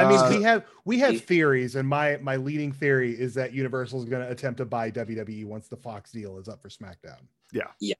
[0.04, 1.20] I mean, Uh, we have we have Yeah.
[1.20, 4.90] theories, and my my leading theory is that Universal is going to attempt to buy
[4.90, 7.20] WWE once the Fox deal is up for SmackDown.
[7.52, 7.68] Yeah.
[7.80, 7.94] Yeah.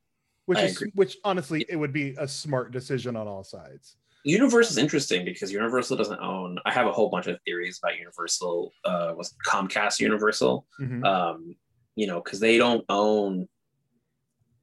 [0.46, 0.92] Which I is agree.
[0.94, 3.96] which honestly, it would be a smart decision on all sides.
[4.24, 6.58] Universal is interesting because Universal doesn't own.
[6.66, 8.72] I have a whole bunch of theories about Universal.
[8.84, 10.66] Uh, was Comcast Universal?
[10.80, 11.04] Mhm.
[11.04, 11.54] um,
[11.94, 13.48] you know, because they don't own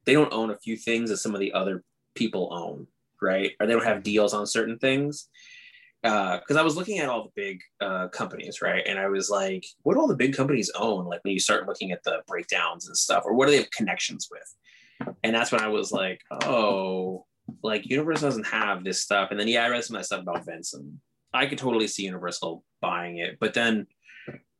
[0.04, 1.82] they don't own a few things that some of the other
[2.14, 2.86] people own,
[3.20, 3.52] right?
[3.58, 5.28] Or they don't have deals on certain things.
[6.06, 9.64] Because I was looking at all the big uh, companies, right, and I was like,
[9.82, 11.06] what do all the big companies own?
[11.06, 13.70] Like when you start looking at the breakdowns and stuff, or what do they have
[13.70, 15.14] connections with?
[15.22, 17.26] And that's when I was like, oh,
[17.62, 19.30] like Universal doesn't have this stuff.
[19.30, 20.98] And then yeah, I read some of that stuff about Vince, and
[21.32, 23.86] I could totally see Universal buying it, but then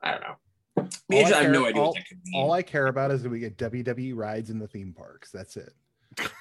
[0.02, 0.36] I don't know.
[0.76, 2.42] All I I, have no idea all- what that could mean.
[2.42, 5.30] All I care about is that we get WWE rides in the theme parks.
[5.30, 5.72] That's it.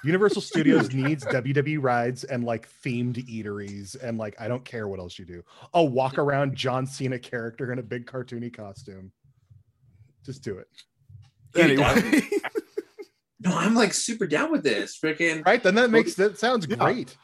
[0.04, 5.00] Universal Studios needs WWE rides and like themed eateries and like I don't care what
[5.00, 5.44] else you do.
[5.74, 9.12] A walk around John Cena character in a big cartoony costume.
[10.26, 10.68] Just do it.
[11.56, 12.22] Anyway,
[13.40, 14.98] No, I'm like super down with this.
[15.00, 15.62] Freaking Right?
[15.62, 16.78] Then that makes that sounds Yeah.
[16.78, 17.16] great.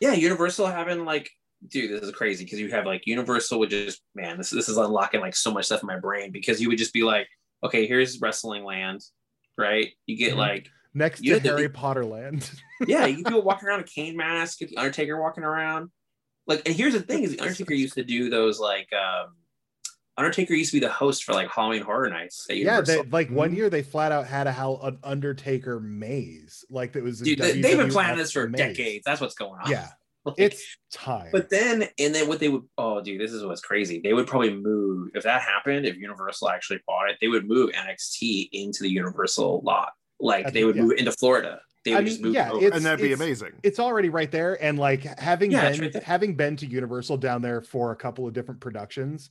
[0.00, 1.30] yeah, Universal having like,
[1.68, 4.76] dude, this is crazy because you have like Universal would just man, this this is
[4.76, 7.28] unlocking like so much stuff in my brain because you would just be like,
[7.62, 9.00] okay, here's Wrestling Land,
[9.56, 9.88] right?
[10.06, 10.38] You get Mhm.
[10.38, 12.50] like, Next You to Harry be- Potter Land.
[12.86, 15.90] yeah, you people walking around a Kane mask, get the Undertaker walking around,
[16.46, 19.34] like, and here's the thing: is the Undertaker used to do those like, um
[20.16, 23.50] Undertaker used to be the host for like Halloween Horror Nights yeah, they, like one
[23.52, 23.56] Mhm.
[23.56, 26.64] year they flat out had a how an Undertaker maze.
[26.70, 28.58] Like that was Dude, they, they've been planning this for maze.
[28.60, 29.02] decades.
[29.04, 29.68] That's what's going on.
[29.68, 29.88] Yeah,
[30.24, 31.30] Like, it's time.
[31.32, 34.00] But then, and then what they would, oh, dude, this is what's crazy.
[34.02, 37.72] They would probably move, if that happened, if Universal actually bought it, they would move
[37.72, 39.90] NXT into the Universal lot.
[40.20, 40.82] Like That's- they would yeah.
[40.82, 41.60] move into Florida.
[41.84, 42.58] They I would mean, just move yeah, over.
[42.64, 43.52] it's- and that'd be amazing.
[43.62, 47.42] it's already right there and like having Yeah, been right having been to universal down
[47.42, 49.28] there for a couple of different productions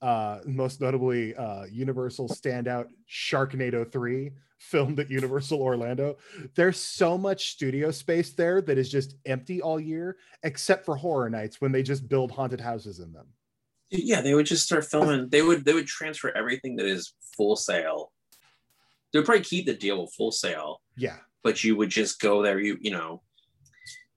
[0.00, 6.16] uh most notably uh universal standout sharknado 3 filmed at universal orlando
[6.54, 11.28] there's so much studio space there that is just empty all year except for horror
[11.28, 13.26] nights when they just build haunted houses in them
[13.90, 15.30] yeah, they would just start filming.
[15.30, 18.12] They would they would transfer everything that is Full Sail.
[19.12, 22.42] They would probably keep the deal with Full Sail, yeah but you would just go
[22.42, 22.58] there.
[22.60, 23.22] You you know,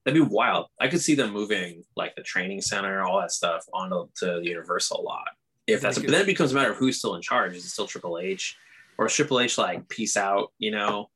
[0.04, 0.68] that'd be wild.
[0.80, 4.48] I could see them moving like the training center, all that stuff, onto to the
[4.50, 5.28] Universal lot.
[5.68, 7.56] If that's, Make but then it becomes a matter of who's still in charge.
[7.56, 8.58] Is it still Triple H,
[8.98, 10.52] or is Triple H like peace out?
[10.58, 11.10] You know,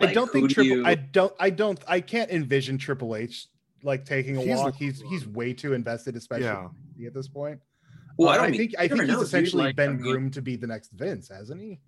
[0.00, 3.16] i don't who think do triple you- i don't i don't i can't envision triple
[3.16, 3.46] h
[3.82, 6.44] like taking a He's walk he's he's way too invested especially
[6.98, 7.06] Yeah.
[7.06, 7.58] at this point
[8.18, 9.92] well, Uh, I don't I mean- think I think he's know, essentially Like, been I
[9.94, 11.80] mean, groomed to be the next Vince, hasn't he?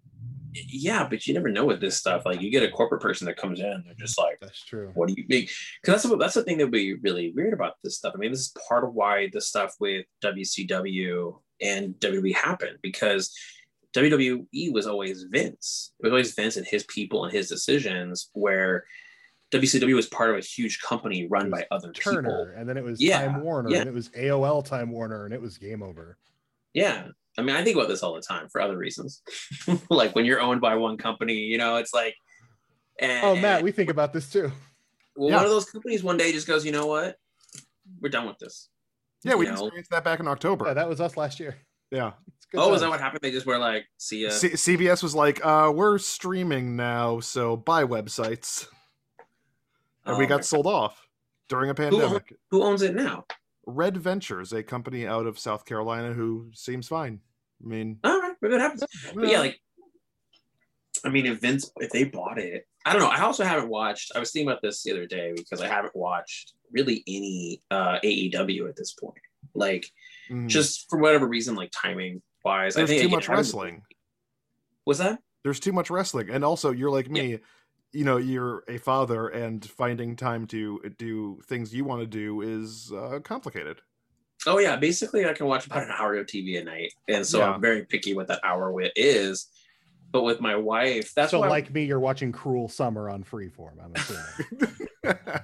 [0.55, 2.23] Yeah, but you never know with this stuff.
[2.25, 4.91] Like you get a corporate person that comes in, they're just like, That's true.
[4.95, 5.47] what do you mean?
[5.83, 8.13] Because that's what that's the thing that would be really weird about this stuff.
[8.15, 13.33] I mean, this is part of why the stuff with WCW and WWE happened because
[13.95, 15.93] WWE was always Vince.
[16.01, 18.31] It was always Vince and his people and his decisions.
[18.33, 18.85] Where
[19.53, 22.49] WCW was part of a huge company run by other Turner, people.
[22.57, 23.79] and then it was Yeah, Time Warner, yeah.
[23.81, 26.19] and it was AOL Time Warner, and it was game over.
[26.73, 27.09] Yeah.
[27.37, 29.23] I mean, I think about this all the time for other reasons.
[29.91, 32.15] like when you're owned by one company, you know, it's like.
[33.01, 34.53] And, Oh, Matt, we think about this too.
[35.17, 35.37] Well, Yeah.
[35.37, 37.17] one of those companies one day just goes, you know what?
[38.01, 38.69] We're done with this.
[39.25, 39.59] Yeah, we you know?
[39.65, 40.67] experienced that back in October.
[40.67, 41.57] Yeah, that was us last year.
[41.91, 42.13] yeah.
[42.37, 43.21] It's good Oh, is that what happened?
[43.23, 44.31] They just were like, see ya.
[44.31, 48.69] C- CBS was like, uh, we're streaming now, so buy websites.
[50.07, 51.09] And we Oh, got sold off
[51.49, 52.35] during a pandemic.
[52.51, 53.25] Who owns it now?
[53.67, 57.21] Red Ventures, a company out of South Carolina who seems fine.
[57.65, 58.85] I mean, All right, maybe it happens.
[59.15, 59.61] But yeah, like,
[61.05, 63.09] I mean, if Vince, if they bought it, I don't know.
[63.09, 64.13] I also haven't watched.
[64.15, 67.99] I was thinking about this the other day because I haven't watched really any uh
[68.05, 69.19] AEW at this point.
[69.55, 69.87] Like,
[70.31, 73.83] mm, just for whatever reason, like timing wise, I there's think too again, much wrestling.
[74.87, 75.21] Was that?
[75.43, 77.39] There's too much wrestling, and also you're like me.
[77.95, 82.41] You know, you're a father, and finding time to do things you want to do
[82.43, 83.81] is uh, complicated.
[84.47, 87.39] Oh yeah, basically I can watch about an hour of TV a night, and so
[87.39, 87.53] Yeah.
[87.53, 89.47] I'm very picky what that hour with is.
[90.11, 91.49] But with my wife, that's so, why.
[91.49, 93.83] like me, you're watching Cruel Summer on Freeform.
[93.83, 94.79] I'm assuming.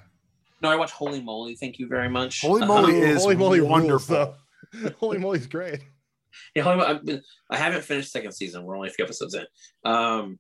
[0.63, 1.57] no, I watch Holey Moley.
[1.57, 2.41] Thank you very much.
[2.41, 4.15] Holy Uh, moly is Holey Moley wonderful.
[4.17, 4.35] though.
[5.01, 5.81] Holey Moley's great.
[6.55, 8.63] Yeah, Holy Mo- I've been- I haven't finished second season.
[8.65, 9.45] We're only a few episodes in.
[9.85, 10.39] Um,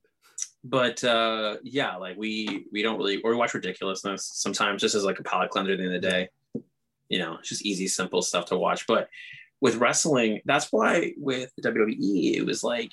[0.65, 5.05] but uh, yeah, like we we don't really or we watch ridiculousness sometimes just as
[5.05, 6.29] like a palate cleanser at the end of the day.
[7.09, 8.87] You know, it's just easy, simple stuff to watch.
[8.87, 9.09] But
[9.61, 12.93] with wrestling, that's why with WWE, it was like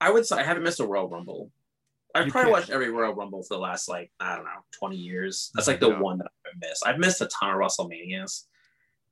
[0.00, 1.50] I would say I haven't missed a Royal Rumble.
[2.14, 2.60] I've You probably can't.
[2.60, 5.50] watched every Royal Rumble for the last like I don't know 20 years.
[5.54, 6.00] That's like the Yeah.
[6.00, 6.86] one that I've missed.
[6.86, 8.44] I've missed a ton of WrestleManias.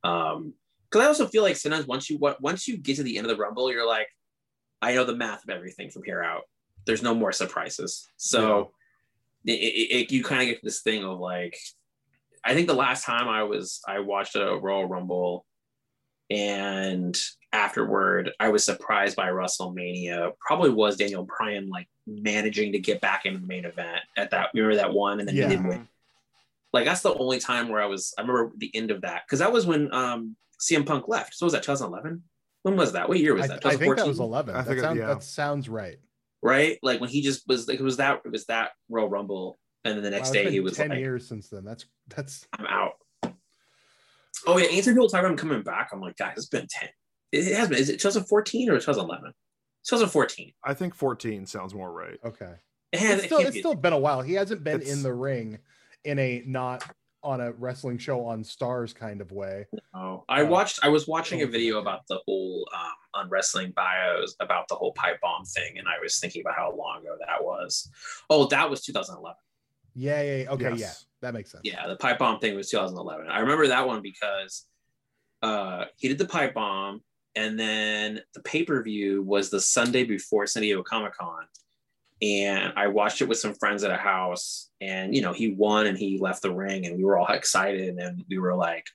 [0.05, 0.55] Um,
[0.91, 3.27] because I also feel like sometimes once you what once you get to the end
[3.27, 4.09] of the Rumble, you're like,
[4.83, 6.43] I know the math of everything from here out.
[6.85, 8.09] There's no more surprises.
[8.17, 8.73] So
[9.45, 11.57] it, it, it- you kind of get this thing of like,
[12.45, 15.47] I think the last time I was I watched a Royal Rumble,
[16.31, 17.17] and
[17.53, 20.33] afterward I was surprised by WrestleMania.
[20.41, 24.49] Probably was Daniel Bryan like managing to get back into the main event at that.
[24.55, 25.45] Remember that one, and then Yeah.
[25.49, 25.89] he didn't win.
[26.73, 28.15] Like that's the only time where I was.
[28.19, 31.35] I remember the end of that because that was when um CM Punk left.
[31.35, 32.23] So was that 2011?
[32.63, 33.09] When was that?
[33.09, 33.67] What year was I, that?
[33.67, 34.55] I think that was 11.
[34.55, 35.07] I that, think it- yeah.
[35.09, 35.99] that sounds right.
[36.43, 36.79] Right?
[36.83, 39.97] Like when he just was like it was that it was that Royal Rumble, and
[39.97, 41.65] then the next Wow, day been he was 10 like, years since then.
[41.65, 42.93] That's that's "I'm out."
[44.47, 45.91] Oh yeah, answer people talk about him coming back.
[45.93, 46.89] I'm like, guys, it's been ten.
[47.31, 47.79] It, it has been.
[47.79, 49.33] Is it 2014 or 2011?
[49.85, 50.53] 2014.
[50.65, 52.19] I think 14 sounds more right.
[52.25, 52.53] okay.
[52.93, 53.19] It has.
[53.19, 54.21] It's still, can't it's be- still been a while.
[54.21, 55.59] He hasn't been It's- in the ring
[56.05, 56.85] in a not
[57.23, 59.67] on a wrestling show on stars kind of way.
[59.95, 60.81] Oh, I Uh, watched.
[60.83, 64.75] I was watching a oh, video about the whole um, on wrestling bios about the
[64.75, 67.89] whole pipe bomb thing, and I was thinking about how long ago that was.
[68.29, 69.37] Oh, that was 2011.
[69.95, 70.51] Yeah, yeah, yeah.
[70.51, 71.63] okay, yeah, that makes sense.
[71.65, 73.29] Yeah, the pipe bomb thing was 2011.
[73.29, 74.65] I remember that one because
[75.43, 77.03] uh, he did the pipe bomb,
[77.35, 81.45] and then the pay per view was the Sunday before San Diego Comic Con,
[82.23, 85.87] and I watched it with some friends at a house, and you know he won
[85.87, 88.87] and he left the ring, and we were all excited, and we were like,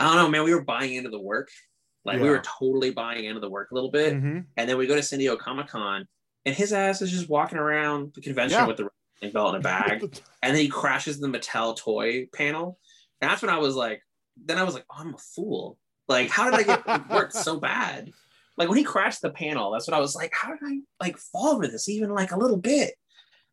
[0.00, 1.50] I don't know, man, we were buying into the work,
[2.04, 4.46] like we were totally buying into the work a little bit, Mhm.
[4.56, 6.08] and then we go to San Diego Comic Con,
[6.46, 8.66] and his ass is just walking around the convention Yeah.
[8.66, 8.88] with the
[9.32, 10.02] belt in a bag
[10.42, 12.78] and then he crashes the Mattel toy panel.
[13.22, 14.02] And that's when I was like,
[14.36, 15.78] then I was like, oh, I'm a fool.
[16.08, 18.10] Like, how did I get worked so bad?
[18.56, 21.18] Like when he crashed the panel, that's what I was like, how did I like
[21.18, 22.94] fall for this even like a little bit?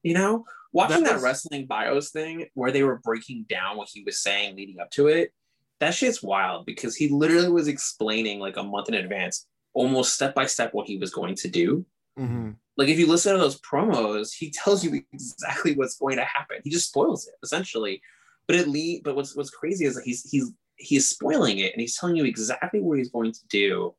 [0.03, 0.45] You know?
[0.73, 4.55] Watching That that, wrestling bios thing where they were breaking down what he was saying
[4.55, 5.33] leading up to it,
[5.79, 10.33] that shit's wild because he literally was explaining like a month in advance, almost step
[10.33, 11.85] by step what he was going to do.
[12.17, 12.55] Mhm.
[12.77, 16.57] Like if you listen to those promos, he tells you exactly what's going to happen.
[16.63, 18.01] He just spoils it essentially.
[18.47, 21.81] But it lead, but what's what's crazy is that he's he's he's spoiling it and
[21.81, 23.93] he's telling you exactly what he's going to do.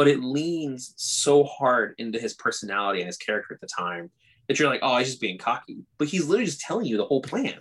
[0.00, 4.10] But it leans so hard into his personality and his character at the time
[4.48, 5.84] that you're like, oh, he's just being cocky.
[5.98, 7.60] But he's literally just telling you the whole plan.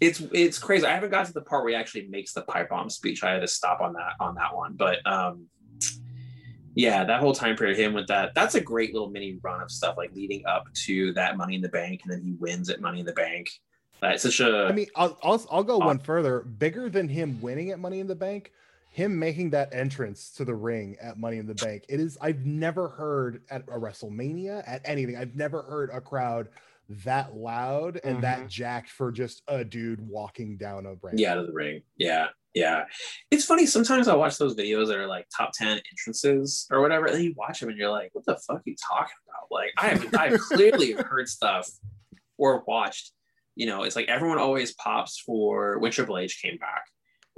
[0.00, 0.86] It's it's crazy.
[0.86, 3.22] I haven't got to the part where he actually makes the pipe bomb speech.
[3.22, 4.72] I had to stop on that on that one.
[4.72, 5.48] But um
[6.74, 9.70] yeah, that whole time period, him with that, that's a great little mini run of
[9.70, 12.80] stuff like leading up to that Money in the Bank, and then he wins at
[12.80, 13.50] Money in the Bank.
[14.00, 16.40] That's such a I mean, I'll I'll, I'll go Uh, one further.
[16.40, 18.52] Bigger than him winning at Money in the Bank,
[18.92, 21.84] him making that entrance to the ring at Money in the Bank.
[21.88, 25.16] It is I've never heard at a WrestleMania at anything.
[25.16, 26.48] I've never heard a crowd
[26.90, 28.20] that loud and Mm-hmm.
[28.20, 31.14] that jacked for just a dude walking down a ramp.
[31.18, 31.80] yeah to the ring.
[31.96, 32.84] Yeah, yeah.
[33.30, 33.64] It's funny.
[33.64, 37.32] Sometimes I watch those videos that are like top ten entrances or whatever, and you
[37.34, 40.14] watch them and you're like, "What the fuck are you talking about?" Like I have
[40.14, 41.66] I clearly heard stuff
[42.36, 43.12] or watched.
[43.54, 46.84] You know, it's like everyone always pops for when Triple H came back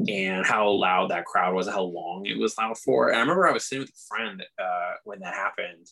[0.08, 3.08] and how loud that crowd was, how long it was loud for.
[3.08, 5.86] And I remember I was sitting with a friend uh, when that happened,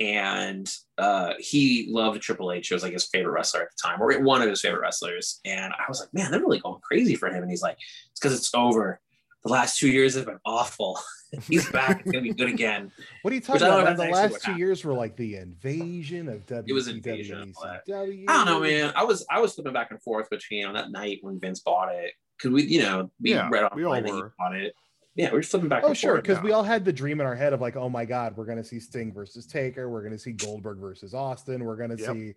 [0.00, 2.70] and uh, he loved Triple H.
[2.70, 5.40] It was like his favorite wrestler at the time, or one of his favorite wrestlers.
[5.44, 7.42] And I was like, man, they're really going crazy for him.
[7.42, 7.78] And he's like,
[8.10, 9.00] it's because it's over.
[9.44, 10.98] The last two years have been awful.
[11.48, 12.00] he's back.
[12.00, 12.90] It's gonna be good again.
[13.22, 13.96] What are you talking about?
[13.96, 14.58] the last two happened.
[14.58, 16.64] years were like the invasion of WWE.
[16.66, 17.86] It was invasion of all that.
[17.86, 18.24] ECW.
[18.26, 18.92] I don't know, man.
[18.96, 21.94] I was I was flipping back and forth between on that night when Vince bought
[21.94, 24.34] it because we, you know, we Yeah, read we all online that he were.
[24.38, 24.74] bought it.
[25.16, 25.84] Yeah, we are flipping back.
[25.84, 26.16] Oh, and sure.
[26.16, 28.46] Because we all had the dream in our head of like, oh my God, we're
[28.46, 29.88] going to see Sting versus Taker.
[29.88, 31.64] We're going to see Goldberg versus Austin.
[31.64, 32.10] We're going to Yep.
[32.16, 32.34] see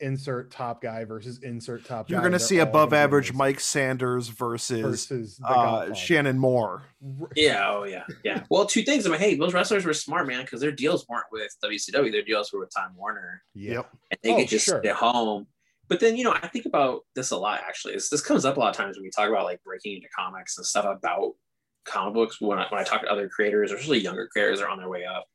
[0.00, 2.22] insert top guy versus insert top You're guy.
[2.28, 3.38] going to see above average amazing.
[3.38, 6.82] Mike Sanders versus, versus the uh, Shannon Moore.
[7.34, 8.44] Yeah, oh yeah, yeah.
[8.50, 9.04] Well, two things.
[9.06, 12.10] I'm like, hey, those wrestlers were smart, man, because their deals weren't with WCW.
[12.12, 13.88] Their deals were with Time Warner, Yep.
[14.12, 14.80] and they Oh, could just sure.
[14.82, 15.46] sit at home.
[15.92, 17.60] But then, you know, I think about this a lot.
[17.68, 19.96] Actually, this, this comes up a lot of times when we talk about like breaking
[19.96, 21.34] into comics and stuff about
[21.84, 22.40] comic books.
[22.40, 25.04] When I, when I talk to other creators, especially younger creators, are on their way
[25.04, 25.26] up.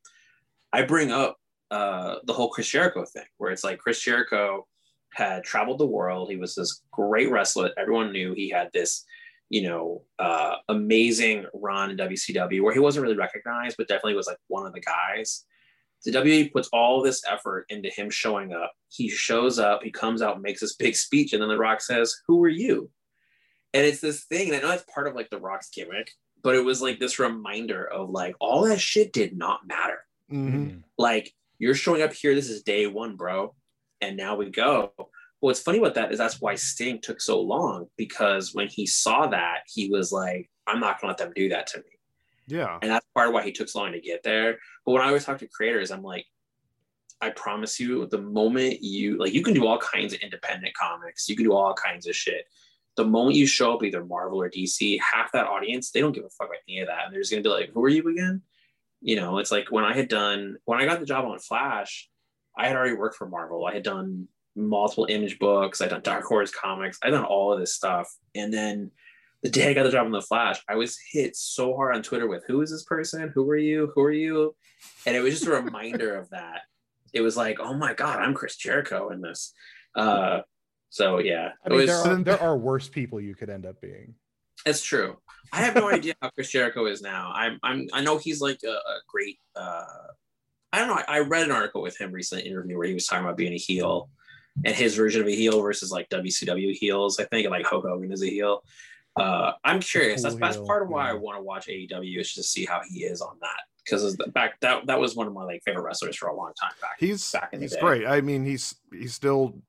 [0.72, 1.36] I bring up
[1.70, 4.66] uh, the whole Chris Jericho thing, where it's like Chris Jericho
[5.14, 6.28] had traveled the world.
[6.28, 7.70] He was this great wrestler.
[7.78, 9.04] Everyone knew he had this,
[9.50, 14.26] you know, uh, amazing run in WCW where he wasn't really recognized, but definitely was
[14.26, 15.44] like one of the guys.
[16.04, 18.72] The WWE puts all this effort into him showing up.
[18.88, 22.14] He shows up, he comes out, makes this big speech, and then The Rock says,
[22.26, 22.90] Who are you?
[23.74, 26.10] And it's this thing, and I know it's part of like The Rock's gimmick,
[26.42, 29.98] but it was like this reminder of like all that shit did not matter
[30.30, 30.82] Mhm.
[30.98, 33.54] like you're showing up here this is day one bro
[34.00, 34.92] and now we go
[35.40, 39.26] what's funny about that is that's why sting took so long because when he saw
[39.26, 41.97] that he was like i'm not gonna let them do that to me
[42.48, 42.78] Yeah.
[42.82, 44.58] and that's part of why he took so long to get there.
[44.84, 46.26] But when i always talk to creators i'm like
[47.20, 51.28] i promise you the moment you like you can do all kinds of independent comics.
[51.28, 52.44] You can do all kinds of shit.
[52.96, 56.24] The moment you show up either marvel or dc half that audience they don't give
[56.24, 57.04] a fuck about any of that.
[57.04, 58.42] And they're just gonna be like who are you again?
[59.00, 62.08] You know it's like when i had done when i got the job on flash
[62.56, 63.66] i had already worked for marvel.
[63.66, 65.80] I had done multiple image books.
[65.80, 66.98] I'd done dark horse comics.
[67.02, 68.12] I'd done all of this stuff.
[68.34, 68.90] And then
[69.42, 72.02] the day i got the job on the flash i was hit so hard on
[72.02, 74.54] twitter with who is this person who are you who are you
[75.06, 76.62] and it was just a reminder of that
[77.12, 79.52] it was like oh my god i'm chris jericho in this
[79.94, 80.40] uh
[80.90, 83.80] so yeah I mean, was there are, there are worse people you could end up
[83.80, 84.14] being.
[84.64, 85.16] it's true.
[85.52, 87.32] I have no idea how Chris Jericho is now.
[87.34, 89.38] I'm, I'm, I know he's like a, a great.
[89.56, 89.84] Uh,
[90.72, 91.02] I don't know.
[91.08, 93.54] I, I read an article with him recently, interview where he was talking about being
[93.54, 94.10] a heel,
[94.64, 97.18] and his version of a heel versus like WCW heels.
[97.18, 98.62] I think and like Hulk Hogan is a heel.
[99.18, 100.22] Uh, I'm curious.
[100.22, 102.80] That's, that's part of why I want to watch AEW is just to see how
[102.88, 106.16] he is on that because back that that was one of my like favorite wrestlers
[106.16, 106.96] for a long time back.
[106.98, 107.80] He's back in the he's day.
[107.80, 108.06] great.
[108.06, 109.62] I mean, he's he's still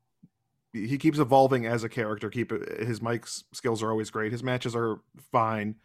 [0.74, 2.30] he keeps evolving as a character.
[2.30, 4.32] Keep his mic skills are always great.
[4.32, 5.00] His matches are
[5.32, 5.76] fine.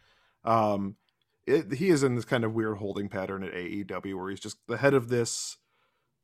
[0.43, 0.95] Um,
[1.47, 4.57] it, he is in this kind of weird holding pattern at AEW where he's just
[4.67, 5.57] the head of this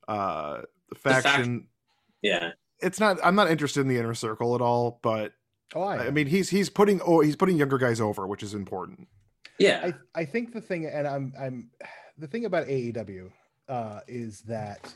[0.07, 0.61] uh
[0.95, 1.67] fac- faction.
[2.21, 3.17] Yeah, It's not.
[3.23, 4.99] I'm not interested in the inner circle at all.
[5.01, 5.33] But
[5.73, 8.53] Oh, I, I mean, he's he's putting oh he's putting younger guys over, which is
[8.53, 9.07] important.
[9.57, 11.69] yeah, I, I think the thing, and I'm I'm
[12.17, 13.31] the thing about AEW
[13.69, 14.93] uh, is that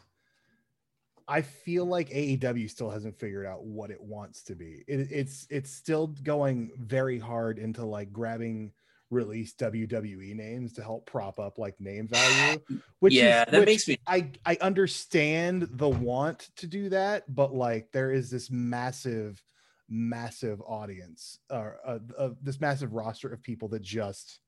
[1.28, 4.84] I feel like AEW still hasn't figured out what it wants to be.
[4.88, 8.72] It, it's it's still going very hard into like grabbing
[9.10, 12.60] release WWE names to help prop up like name value.
[13.00, 13.98] Which yeah, is, that which makes me.
[14.08, 19.42] I I understand the want to do that, but like there is this massive,
[19.90, 24.40] massive audience or uh, uh, this massive roster of people that just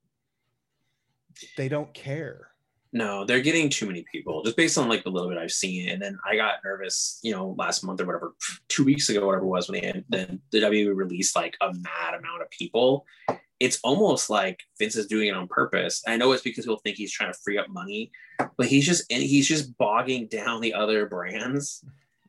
[1.56, 2.50] they don't care.
[2.94, 5.90] No, they're getting too many people just based on like the little bit I've seen.
[5.90, 8.34] And then I got nervous, you know, last month or whatever,
[8.70, 12.14] two weeks ago, whatever it was, when they then the W released like a mad
[12.18, 13.06] amount of people.
[13.60, 16.02] It's almost like Vince is doing it on purpose.
[16.08, 18.12] I know it's because people think he's trying to free up money,
[18.58, 21.84] but he's just he's just bogging down the other brands,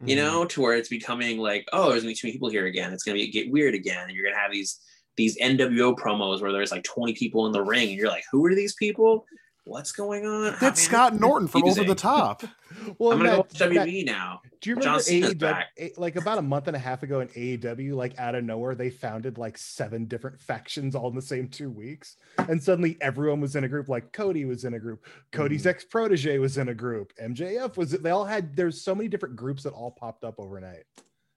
[0.04, 0.18] you Mhm.
[0.18, 2.92] know, to where it's becoming like, oh, there's gonna be too many people here again.
[2.92, 4.04] It's gonna be get weird again.
[4.06, 4.80] And you're gonna have these
[5.16, 8.44] these NWO promos where there's like 20 people in the ring, and you're like, who
[8.46, 9.26] are these people?
[9.68, 10.56] What's going on?
[10.60, 11.94] That's Scott Norton from Over the.
[11.94, 12.42] Top.
[12.98, 14.40] Well, I'm gonna go Matt- watch Matt, WB now.
[14.60, 15.98] Do you remember AEW?
[15.98, 18.88] Like about a month and a half ago in AEW, like out of nowhere, they
[18.90, 22.16] founded like seven different factions all in the same two weeks.
[22.38, 23.88] And suddenly everyone was in a group.
[23.88, 25.68] Like Cody was in a group, Cody's Mm-hmm.
[25.70, 29.34] ex protege was in a group, MJF was, they all had, there's so many different
[29.36, 30.84] groups that all popped up overnight.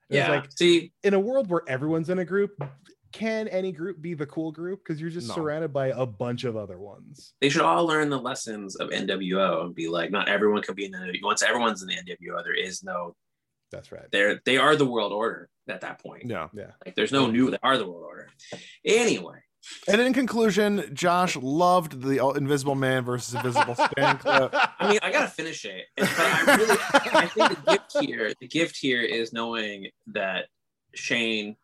[0.09, 0.29] It Yeah.
[0.29, 2.61] like See, in a world where everyone's in a group,
[3.11, 4.81] can any group be the cool group?
[4.83, 5.35] Because you're just No.
[5.35, 7.33] surrounded by a bunch of other ones.
[7.41, 10.85] they should all learn the lessons of NWO and be like, not everyone can be
[10.85, 13.15] in the once everyone's in the NWO, there is no
[13.71, 14.05] That's right.
[14.11, 16.25] they're they are the world order at that point.
[16.25, 16.71] No, yeah.
[16.85, 18.29] Like there's no new, they are the world order.
[18.85, 19.39] Anyway,
[19.87, 24.53] And in conclusion, Josh loved the Invisible Man versus Invisible Stan clip.
[24.53, 28.47] I mean, I gotta finish it, but I really, I think the gift here, the
[28.47, 30.45] gift here is knowing that
[30.95, 31.55] Shane,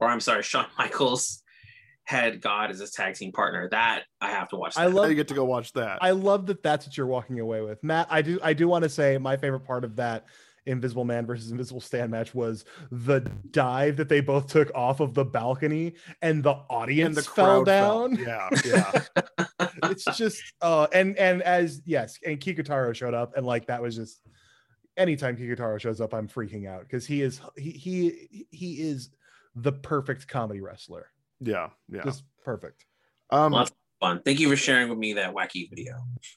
[0.00, 1.42] or I'm sorry, Shawn Michaels
[2.04, 3.68] had God as his tag team partner.
[3.70, 4.76] That I have to watch.
[4.76, 5.98] I love you get to go watch that.
[6.00, 8.06] I love that that's what you're walking away with, Matt.
[8.10, 8.38] I do.
[8.42, 10.26] I do want to say my favorite part of that
[10.66, 13.20] Invisible Man versus Invisible Stan match was the
[13.50, 17.64] dive that they both took off of the balcony, and the audience and the fell
[17.64, 18.08] crowd fell.
[18.08, 18.16] down.
[18.16, 19.46] Yeah, yeah.
[19.90, 23.96] it's just, uh, and and as yes, and Kikutaro showed up, and like that was
[23.96, 24.20] just.
[24.98, 29.10] Anytime Kikutaro shows up, I'm freaking out because he is he he he is
[29.56, 31.08] the perfect comedy wrestler.
[31.40, 32.02] yeah, yeah.
[32.04, 32.84] Just perfect.
[33.30, 34.20] Um, Lots of fun.
[34.24, 35.94] Thank you for sharing with me that wacky video.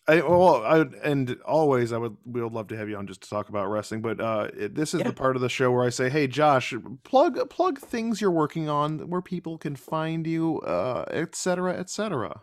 [0.07, 3.05] I, well, I would- and always I would we would love to have you on
[3.05, 4.01] just to talk about wrestling.
[4.01, 5.07] But uh, it, this is Yeah.
[5.07, 8.70] the part of the show where I say, "Hey, Josh, plug plug things you're working
[8.70, 12.41] on, where people can find you, uh, et cetera, et cetera."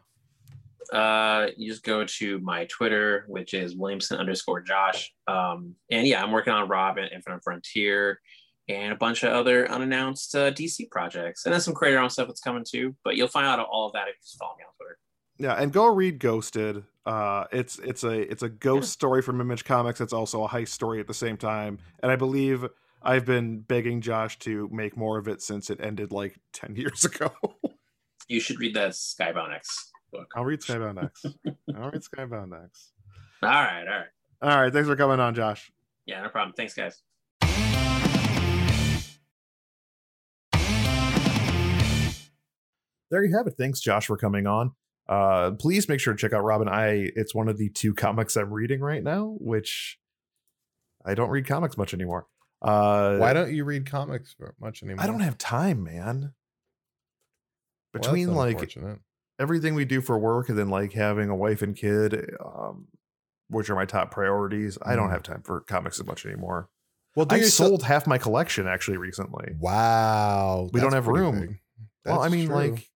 [0.92, 6.22] uh you just go to my twitter which is williamson underscore josh um and yeah
[6.22, 8.20] i'm working on robin infinite frontier
[8.68, 12.26] and a bunch of other unannounced uh, dc projects and then some creator own stuff
[12.26, 14.64] that's coming too but you'll find out all of that if you just follow me
[14.64, 14.98] on twitter
[15.38, 16.84] Yeah, and go read Ghosted.
[17.04, 20.00] Uh, it's it's a it's a ghost story from Image Comics.
[20.00, 22.64] It's also a heist story at the same time, and I believe
[23.02, 27.04] I've been begging Josh to make more of it since it ended like ten years
[27.04, 27.30] ago.
[28.28, 31.24] you should read that skybound x book I'll read Skybound X.
[31.76, 32.92] I'll read Skybound X.
[33.42, 34.06] all right all right
[34.42, 35.70] All right, thanks for coming on, Josh.
[36.06, 37.02] yeah no problem thanks guys
[43.10, 43.54] there you have it.
[43.58, 44.72] Thanks, Josh, for coming on.
[45.08, 46.68] Uh, please make sure to check out Robin.
[46.68, 49.98] I it's one of the two comics I'm reading right now, which
[51.04, 52.26] I don't read comics much anymore.
[52.62, 55.04] Uh, Why don't you read comics much anymore?
[55.04, 56.32] I don't have time, man.
[57.94, 58.76] Well, Between like
[59.38, 62.88] everything we do for work and then like having a wife and kid, um,
[63.48, 65.12] which are my top priorities, I don't Mm.
[65.12, 66.68] have time for comics as much anymore.
[67.14, 69.54] well, I sold half my collection actually recently.
[69.58, 71.60] Wow, We don't have room.
[72.04, 72.54] well, I mean, true.
[72.56, 72.90] like,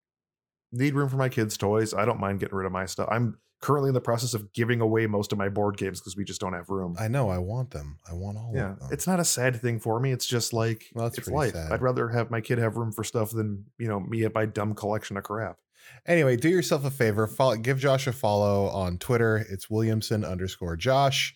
[0.73, 1.95] need room for my kids' toys.
[1.95, 3.09] I don't mind getting rid of my stuff.
[3.11, 6.25] I'm currently in the process of giving away most of my board games because we
[6.25, 6.97] just don't have room.
[6.99, 7.99] I know I want them.
[8.09, 8.89] I want all yeah, of them.
[8.91, 10.13] it's not a sad thing for me.
[10.13, 11.53] It's just like Well, that's it's life.
[11.53, 11.71] sad.
[11.71, 14.47] I'd rather have my kid have room for stuff than you know me at my
[14.47, 15.59] dumb collection of crap.
[16.07, 17.27] Anyway, do yourself a favor.
[17.27, 19.45] Follow, give Josh a follow on Twitter.
[19.51, 21.35] It's Williamson underscore Josh.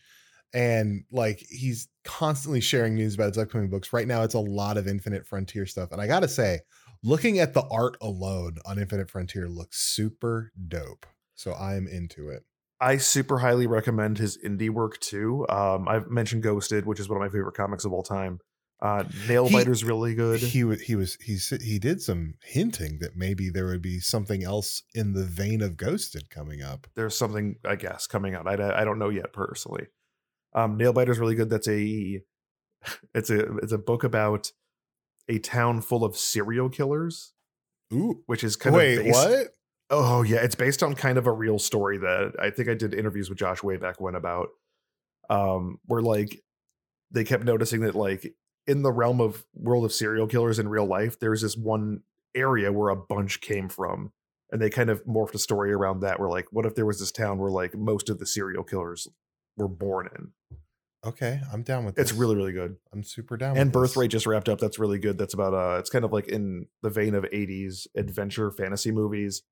[0.54, 3.92] And like he's constantly sharing news about his upcoming books.
[3.92, 5.90] Right now, it's a lot of Infinite Frontier stuff.
[5.90, 6.60] And I gotta say,
[7.04, 11.06] looking at the art alone on Infinite Frontier looks super dope.
[11.34, 12.44] So I'm into it.
[12.80, 15.46] I super highly recommend his indie work too.
[15.48, 18.40] Um, I've mentioned Ghosted, which is one of my favorite comics of all time.
[18.82, 20.40] Uh, Nail He- really good.
[20.40, 24.42] He was he was he he did some hinting that maybe there would be something
[24.44, 26.86] else in the vein of Ghosted coming up.
[26.94, 28.46] There's something I guess coming out.
[28.46, 29.86] I, I don't know yet personally.
[30.54, 31.48] Um, Biter's really good.
[31.48, 32.20] That's a
[33.14, 34.50] it's a it's a book about
[35.28, 37.32] a town full of serial killers,
[37.92, 39.48] Ooh, which is kind wait, of based, what?
[39.90, 42.94] Oh yeah, it's based on kind of a real story that I think I did
[42.94, 44.48] interviews with Josh way back when about
[45.30, 46.40] um where like
[47.10, 48.34] they kept noticing that like
[48.66, 52.02] in the realm of world of serial killers in real life there's this one
[52.34, 54.12] area where a bunch came from
[54.50, 56.20] and they kind of morphed a story around that.
[56.20, 59.08] Where like, what if there was this town where like most of the serial killers
[59.56, 60.32] were born in?
[61.06, 62.18] Okay, I'm down with It's this.
[62.18, 62.76] really really good.
[62.92, 63.56] I'm super down.
[63.56, 66.12] and with Birthright just wrapped up that's really good that's about uh it's kind of
[66.12, 69.42] like in the vein of 80s adventure fantasy movies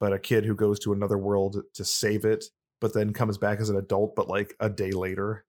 [0.00, 2.44] but a kid who goes to another world to save it
[2.80, 5.44] but then comes back as an adult but like a day later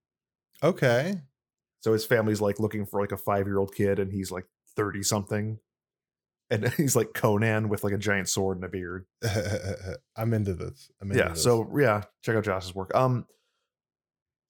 [0.64, 1.22] Okay.
[1.82, 4.46] so his family's like looking for like a five year old kid and he's like
[4.76, 5.60] 30 something
[6.50, 9.06] and he's like conan with like a giant sword and a beard
[10.16, 10.90] I'm into this.
[11.02, 11.44] I'm into yeah this.
[11.44, 13.26] so yeah check out josh's work um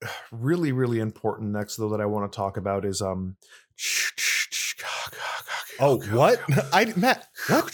[0.31, 3.35] really really important next though that i want to talk about is um
[5.79, 6.41] Oh, what?
[6.73, 7.71] I Matt, what?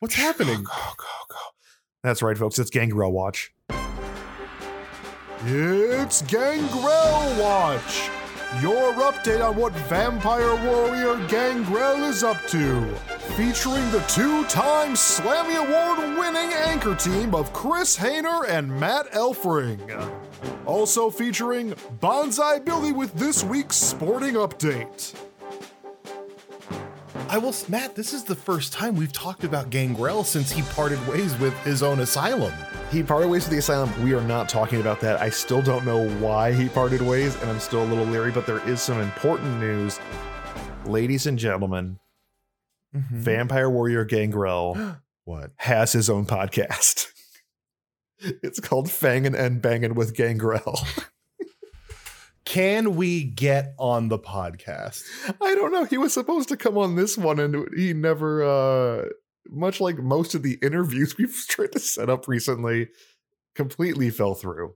[0.00, 0.64] What's happening?
[2.02, 2.58] That's right, folks.
[2.58, 3.52] It's Gangrel Watch.
[5.44, 8.10] It's Gangrel Watch!
[8.60, 13.17] Your update on what Vampire Warrior Gangrel is up to.
[13.36, 20.12] Featuring the two time Slammy Award winning anchor team of Chris Hayner and Matt Elfring.
[20.66, 25.14] Also featuring Bonsai Billy with this week's sporting update.
[27.28, 27.94] I will, Matt.
[27.94, 31.82] This is the first time we've talked about Gangrel since he parted ways with his
[31.82, 32.52] own asylum.
[32.90, 34.02] He parted ways with the asylum.
[34.02, 35.20] We are not talking about that.
[35.20, 38.46] I still don't know why he parted ways, and I'm still a little leery, but
[38.46, 40.00] there is some important news.
[40.86, 41.98] Ladies and gentlemen,
[42.94, 43.20] Mm-hmm.
[43.20, 45.50] Vampire Warrior Gangrel What?
[45.56, 47.06] has his own podcast.
[48.18, 50.80] it's called Fangin' and Bangin' with Gangrel.
[52.44, 55.02] Can we get on the podcast?
[55.40, 55.84] I don't know.
[55.84, 59.08] He was supposed to come on this one, and he never, uh,
[59.50, 62.88] much like most of the interviews we've tried to set up recently,
[63.54, 64.74] completely fell through.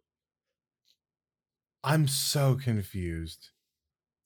[1.83, 3.49] I'm so confused.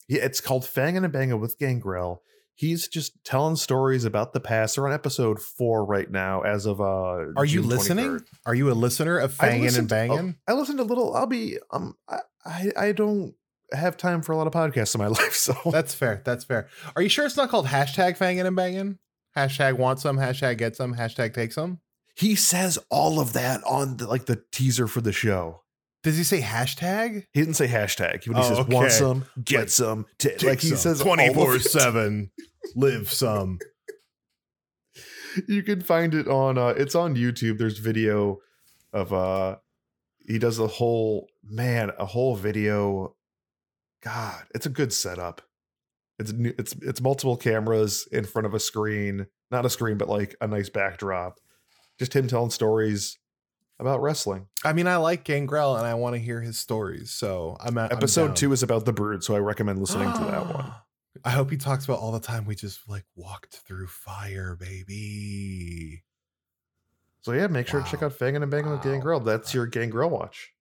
[0.08, 2.22] Yeah, it's called Fangin' and Bangin' with Gangrel.
[2.56, 4.74] He's just telling stories about the past.
[4.74, 7.32] They're on episode four right now, as of uh.
[7.36, 8.06] Are you June listening?
[8.06, 8.26] 23rd.
[8.46, 10.36] Are you a listener of Fangin' and oh, Bangin'?
[10.48, 11.14] I listened a little.
[11.14, 11.94] I'll be um.
[12.08, 13.34] I I, I don't
[13.72, 16.22] have time for a lot of podcasts in my life, so That's fair.
[16.24, 16.68] That's fair.
[16.94, 18.98] Are you sure it's not called hashtag Fangin' and Bangin'?
[19.36, 21.80] Hashtag want some, hashtag get some, hashtag take some?
[22.16, 25.62] he says all of that on the, like the teaser for the show.
[26.06, 27.24] Does he say hashtag?
[27.32, 28.22] He didn't say hashtag.
[28.22, 30.76] He, Oh, says want some, get Like, some, Take like he some.
[30.76, 31.32] says all of it.
[31.34, 32.30] 24 7,
[32.76, 33.58] live some.
[35.48, 38.38] you can find it on uh it's on youtube there's video
[38.92, 39.56] of uh
[40.28, 43.14] he does a whole man a whole video
[44.02, 45.42] god it's a good setup
[46.20, 50.36] it's it's it's multiple cameras in front of a screen not a screen but like
[50.40, 51.38] a nice backdrop
[51.98, 53.18] just him telling stories
[53.78, 57.10] about wrestling I mean, I like Gangrel and I want to hear his stories.
[57.12, 60.46] So I'm at episode two is about the brood so i recommend listening to that
[60.54, 60.72] one
[61.24, 66.02] I hope he talks about all the time we just like walked through fire, baby.
[67.22, 70.10] so yeah make sure to check out fangin and bangin with gangrel that's your gangrel
[70.10, 70.52] watch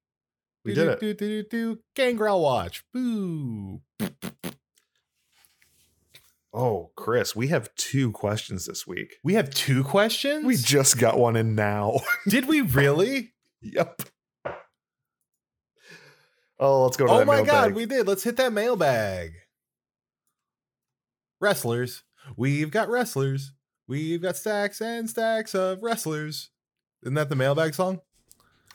[0.64, 2.84] we did it Do, do, do, do, Gangrel watch.
[2.92, 3.82] Boo.
[6.58, 10.46] Oh chris we have two questions this week We have two questions.
[10.46, 12.00] We just got one in now.
[12.28, 13.34] did we really?
[13.62, 14.02] yep.
[16.58, 18.08] Oh, let's go to oh my god, we did.
[18.08, 19.34] Let's hit that mailbag.
[21.42, 22.04] Wrestlers.
[22.38, 23.52] We've got wrestlers.
[23.88, 26.50] We've got stacks and stacks of wrestlers.
[27.04, 28.00] Isn't that the mailbag song?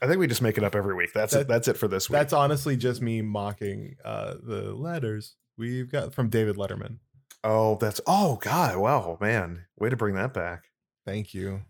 [0.02, 1.12] I think we just make it up every week.
[1.14, 1.48] That's That- it.
[1.48, 2.18] That's it for this week.
[2.18, 6.98] That's honestly just me mocking uh the letters we've got from David Letterman.
[7.44, 10.64] Oh, that's oh god, wow, man, way to bring that back.
[11.06, 11.62] Thank you.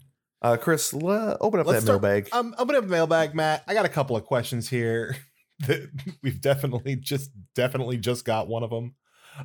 [0.43, 2.29] Uh, Chris, le- open up Let's that start- mailbag.
[2.33, 3.63] Um, have a mailbag, Matt.
[3.69, 5.17] I got a couple of questions here.
[5.61, 5.91] that
[6.23, 8.95] We've definitely just definitely just got one of them.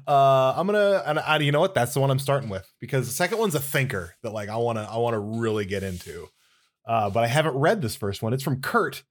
[0.08, 1.74] Uh, I'm gonna and I, you know what?
[1.76, 4.58] That's the one I'm starting with because the second one's a thinker that like I
[4.58, 6.28] wanna I wanna really get into.
[6.88, 8.34] Uh, but I haven't read this first one.
[8.34, 9.04] It's from Kurt.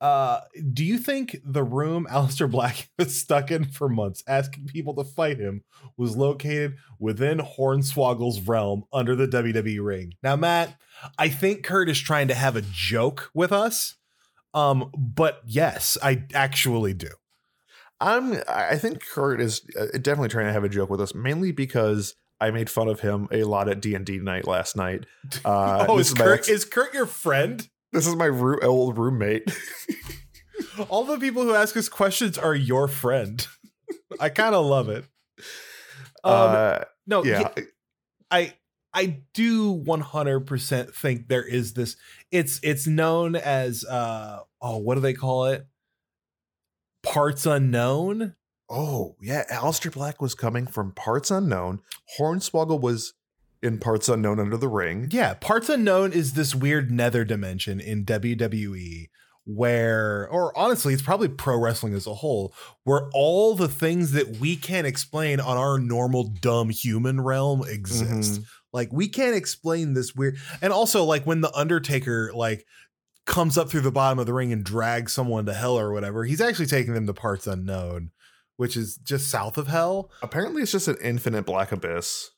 [0.00, 0.40] Uh,
[0.72, 5.04] do you think the room Aleister Black was stuck in for months, asking people to
[5.04, 5.62] fight him,
[5.96, 10.14] was located within Hornswoggle's realm under the WWE ring?
[10.22, 10.78] Now, Matt,
[11.18, 13.96] I think Kurt is trying to have a joke with us.
[14.54, 17.10] Um, but yes, I actually do.
[18.00, 18.40] I'm.
[18.48, 22.14] I think Kurt is uh, definitely trying to have a joke with us, mainly because
[22.40, 25.06] I made fun of him a lot at D and D night last night.
[25.44, 27.68] Uh, oh, is is Kurt ex- is Kurt your friend?
[27.96, 29.50] This is my roo- old roommate.
[30.90, 33.46] All the people who ask us questions are your friend.
[34.20, 35.06] I kind of love it.
[36.22, 37.48] Um, uh, no, yeah,
[38.30, 38.52] I
[38.92, 41.96] I do 100% think there is this
[42.30, 45.66] it's it's known as uh oh what do they call it?
[47.02, 48.34] Parts unknown.
[48.68, 49.44] Oh, yeah.
[49.50, 51.80] Aleister Black was coming from parts unknown.
[52.18, 53.14] Hornswoggle was
[53.66, 55.08] in parts unknown under the ring.
[55.10, 59.08] Yeah, Parts Unknown is this weird nether dimension in WWE
[59.48, 62.52] where, or honestly, it's probably pro wrestling as a whole,
[62.82, 68.40] where all the things that we can't explain on our normal dumb human realm exist.
[68.40, 68.44] Mhm.
[68.72, 72.66] Like we can't explain this weird, and also like when the Undertaker like
[73.24, 76.24] comes up through the bottom of the ring and drags someone to hell or whatever,
[76.24, 78.10] he's actually taking them to Parts Unknown,
[78.56, 82.30] which is just south of hell, Apparently, it's just an infinite black abyss.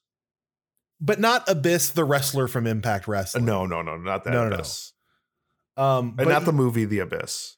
[1.01, 3.45] But not Abyss, the wrestler from Impact Wrestling.
[3.45, 5.83] no, no, no, not that No, no, no.
[5.83, 7.57] um, And but not the movie The Abyss.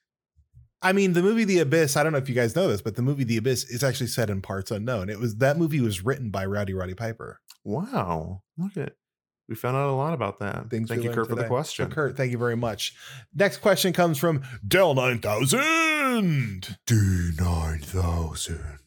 [0.82, 1.96] I mean, the movie The Abyss.
[1.96, 4.06] I don't know if you guys know this, but the movie The Abyss is actually
[4.06, 5.10] set in parts unknown.
[5.10, 7.40] It was that movie was written by Rowdy Roddy Piper.
[7.64, 8.42] Wow.
[8.56, 8.94] Look at
[9.50, 10.70] we found out a lot about that.
[10.70, 11.90] Things Thank you, learned Kurt, for the question.
[11.90, 12.94] So Kurt, thank you very much.
[13.34, 16.76] Next question comes from Dell Nine Thousand.
[16.86, 18.78] D nine thousand.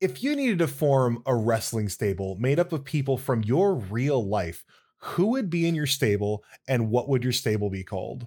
[0.00, 4.26] If you needed to form a wrestling stable made up of people from your real
[4.26, 4.64] life,
[4.98, 8.26] who would be in your stable, and what would your stable be called?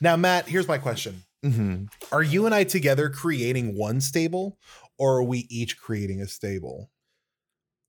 [0.00, 1.22] Now, Matt, here's my question.
[1.42, 4.58] hmm Are you and I together creating one stable,
[4.98, 6.90] or are we each creating a stable?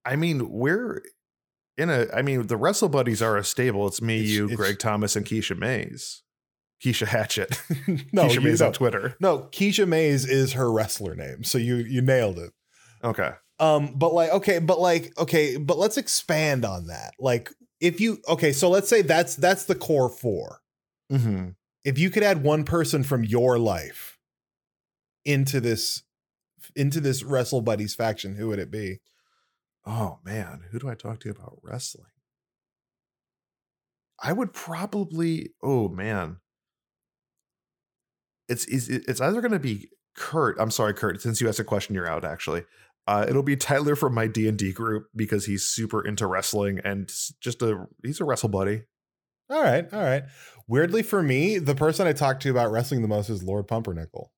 [0.06, 1.02] I mean, we're
[1.78, 2.08] in a.
[2.14, 3.88] I mean, the Wrestle Buddies are a stable.
[3.88, 6.24] It's me, It's- you, it's- Greg Thomas, and Keisha Mays.
[6.84, 7.62] Keisha Hatchett.
[8.14, 9.16] no, Keisha Mays on Twitter.
[9.20, 11.44] No, Keisha Mays is her wrestler name.
[11.44, 12.52] So you you nailed it.
[13.04, 13.32] Okay.
[13.60, 17.12] Um, but like, okay, but like, okay, but let's expand on that.
[17.20, 17.52] Like,
[17.82, 20.62] if you okay, so let's say that's that's the core four.
[21.10, 21.50] hmm
[21.84, 24.18] If you could add one person from your life
[25.26, 26.04] into this
[26.76, 29.00] into this Wrestle Buddies faction, who would it be?
[29.86, 32.06] Oh man, who do I talk to about wrestling?
[34.22, 35.52] I would probably.
[35.62, 36.38] Oh man,
[38.50, 40.58] it's it's, it's either going to be Kurt.
[40.60, 41.22] I'm sorry, Kurt.
[41.22, 42.26] Since you asked a question, you're out.
[42.26, 42.66] Actually,
[43.08, 46.80] uh, it'll be Tyler from my D and D group because he's super into wrestling
[46.84, 48.84] and just a he's a wrestle buddy.
[49.50, 50.24] All right, all right.
[50.68, 54.32] Weirdly for me, the person I talk to about wrestling the most is Lord Pumpernickel.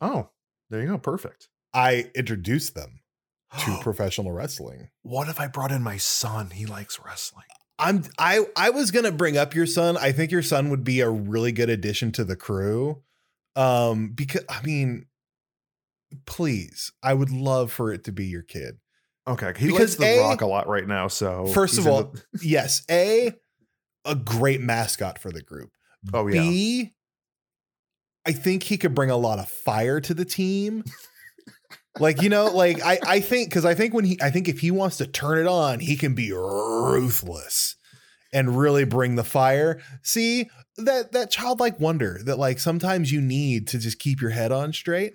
[0.00, 0.30] Oh,
[0.68, 0.98] there you go.
[0.98, 1.48] Perfect.
[1.72, 3.00] I introduced them
[3.60, 4.90] to professional wrestling.
[5.02, 6.50] what if I brought in my son?
[6.50, 7.46] He likes wrestling.
[7.78, 9.96] I'm I I was gonna bring up your son.
[9.96, 13.02] I think your son would be a really good addition to the crew.
[13.58, 15.06] Um, because I mean,
[16.26, 18.78] please, I would love for it to be your kid.
[19.26, 21.08] Okay, he Because likes the A- Rock a lot right now.
[21.08, 23.32] So First of all, the- yes, a
[24.04, 25.70] a great mascot for the group.
[26.14, 26.92] oh yeah, B,
[28.24, 30.84] I think he could bring a lot of fire to the team.
[31.98, 34.60] like you know, like I I think because I think when he I think if
[34.60, 37.74] he wants to turn it on, he can be ruthless
[38.32, 39.80] and really bring the fire.
[40.02, 44.52] See that that childlike wonder that like sometimes you need to just keep your head
[44.52, 45.14] on straight.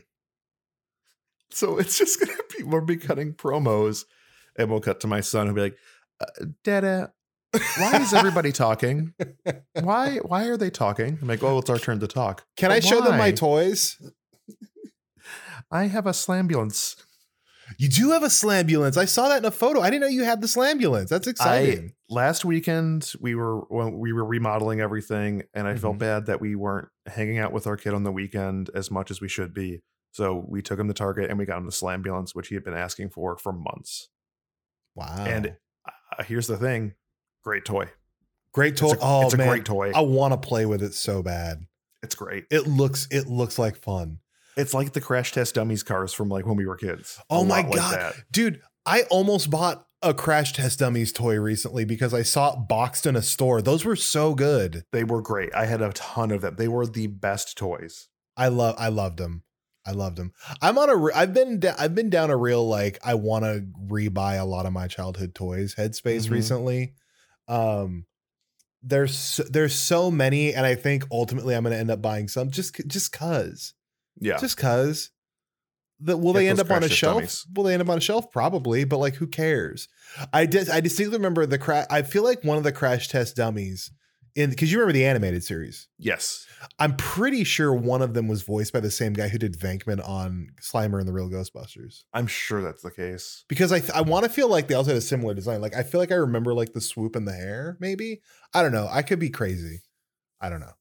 [1.52, 4.06] So it's just gonna be we'll be cutting promos,
[4.58, 5.78] and we'll cut to my son who'll be like,
[6.20, 7.14] uh, "Dada,
[7.78, 9.14] why is everybody talking?
[9.80, 12.78] Why why are they talking?" I'm like, "Oh, it's our turn to talk." Can I
[12.78, 13.98] "But show them my toys?
[15.72, 16.96] I have a slambulance.
[17.78, 18.98] You do have a slambulance.
[18.98, 19.82] I saw that in a photo.
[19.82, 21.08] I didn't know you had the slambulance.
[21.10, 21.94] That's exciting.
[22.10, 26.00] Last weekend we were when we were remodeling everything, and I felt Mhm.
[26.00, 29.22] bad that we weren't hanging out with our kid on the weekend as much as
[29.22, 29.82] we should be.
[30.12, 32.64] So we took him to Target and we got him the slambulance, which he had
[32.64, 34.10] been asking for for months.
[34.96, 35.26] wow.
[35.26, 35.56] And
[36.18, 36.94] uh, here's the thing:
[37.44, 37.90] great toy.
[38.54, 38.92] great toy.
[38.92, 39.48] It's a, oh it's a man.
[39.50, 39.92] great toy.
[39.96, 41.66] I want to play with it so bad.
[42.04, 42.46] It's great.
[42.52, 44.20] It looks it looks like fun.
[44.58, 47.20] It's like the crash test dummies cars from like when we were kids.
[47.30, 48.14] Oh my lot like God.
[48.32, 53.06] Dude, I almost bought a Crash Test Dummies toy recently because I saw it boxed
[53.06, 53.62] in a store.
[53.62, 54.84] Those were so good.
[54.92, 55.56] They were great.
[55.56, 56.56] I had a ton of them.
[56.58, 58.10] They were the best toys.
[58.36, 59.44] I love I loved them.
[59.86, 60.34] I loved them.
[60.62, 64.38] I'm on a I've been I've been down a real like I want to rebuy
[64.40, 66.32] a lot of my childhood toys headspace Mhm.
[66.32, 66.94] recently.
[67.48, 68.06] Um
[68.82, 72.28] there's so- there's so many and I think ultimately I'm going to end up buying
[72.28, 73.74] some just just cuz.
[74.20, 74.38] Yeah.
[74.38, 75.12] Just cuz.
[76.00, 77.16] That will Get they end up on a shelf?
[77.16, 77.48] Dummies.
[77.54, 78.30] Will they end up on a shelf?
[78.32, 79.88] Probably, but like who cares?
[80.34, 83.38] I did I distinctly remember the crash I feel like one of the crash test
[83.38, 83.92] dummies
[84.36, 85.88] in because you remember the animated series.
[85.98, 86.46] yes.
[86.80, 90.06] I'm pretty sure one of them was voiced by the same guy who did Venkman
[90.08, 92.04] on Slimer and the Real Ghostbusters.
[92.14, 93.44] I'm sure that's the case.
[93.48, 95.62] Because I I want to feel like they also had a similar design.
[95.62, 97.78] Like I feel like I remember like the swoop in the hair.
[97.80, 98.22] Maybe
[98.54, 98.88] I don't know.
[98.90, 99.82] I could be crazy.
[100.42, 100.74] I don't know.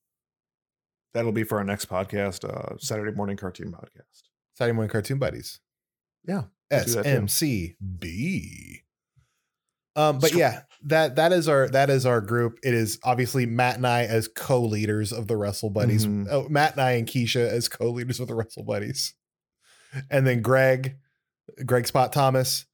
[1.14, 4.22] That'll be for our next podcast, uh, Saturday morning cartoon podcast.
[4.54, 5.60] Saturday morning cartoon buddies.
[6.24, 7.10] Yeah, do that too.
[7.10, 8.82] SMCB.
[9.94, 12.58] Um, but yeah, that that is our that is our group.
[12.62, 16.06] It is obviously Matt and I as co-leaders of the Wrestle Buddies.
[16.06, 16.28] Mhm.
[16.30, 19.14] Oh, Matt and I and Keisha as co-leaders of the Wrestle Buddies,
[20.10, 20.96] and then Greg,
[21.66, 22.64] Greg Spot Thomas,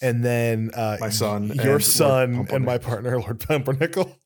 [0.00, 4.16] and then uh, My son your and son, and my partner, Lord Pumpernickel.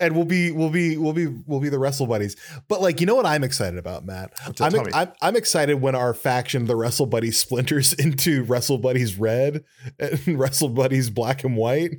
[0.00, 2.36] And we'll be we'll be we'll be we'll be the Wrestle Buddies.
[2.68, 4.32] But like you know what I'm excited about, Matt?
[4.60, 9.64] I'm, I'm I'm excited when our faction, the Wrestle Buddies, splinters into Wrestle Buddies Red
[9.98, 11.92] and Wrestle Buddies Black and White,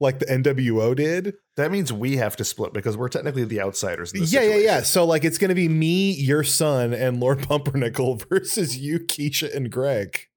[0.00, 1.34] like the NWO did.
[1.56, 4.12] That means we have to split because we're technically the outsiders.
[4.12, 4.82] In Yeah, this yeah, yeah.
[4.82, 9.70] So like it's gonna be me, your son, and Lord Pumpernickel versus you, Keisha, and
[9.70, 10.28] Greg.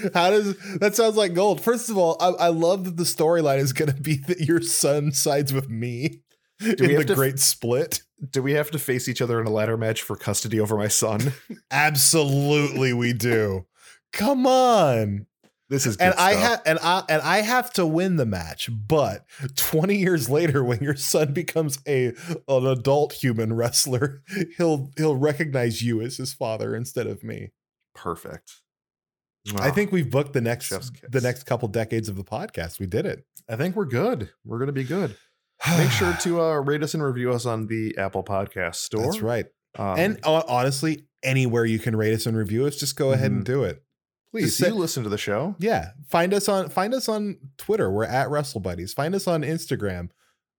[0.14, 1.60] How does that sounds like gold?
[1.60, 5.12] First of all, I, I love that the storyline is gonna be that your son
[5.12, 6.22] sides with me
[6.60, 8.02] we in the have to f- great split.
[8.30, 10.88] Do we have to face each other in a ladder match for custody over my
[10.88, 11.32] son?
[11.70, 13.66] Absolutely, we do.
[14.12, 15.26] Come on.
[15.70, 16.42] This is good and I stuff.
[16.42, 18.68] have and I and I have to win the match.
[18.88, 19.24] But
[19.54, 22.12] 20 years later, when your son becomes a
[22.48, 24.22] an adult human wrestler,
[24.56, 27.52] he'll he'll recognize you as his father instead of me.
[27.94, 28.62] perfect.
[29.56, 30.68] I Ah, think we've booked the next
[31.10, 32.78] the next couple decades of the podcast.
[32.78, 33.24] We did it.
[33.48, 34.30] I think we're good.
[34.44, 35.16] We're gonna be good.
[35.78, 39.02] Make sure to uh, rate us and review us on the Apple Podcast Store.
[39.02, 39.46] That's right.
[39.78, 43.30] Um, and uh, honestly, anywhere you can rate us and review us, just go ahead
[43.30, 43.82] and do it.
[44.32, 45.54] please, you listen to the show.
[45.58, 47.90] Yeah, find us on find us on Twitter.
[47.90, 48.92] We're at Wrestle Buddies.
[48.92, 50.10] Find us on Instagram,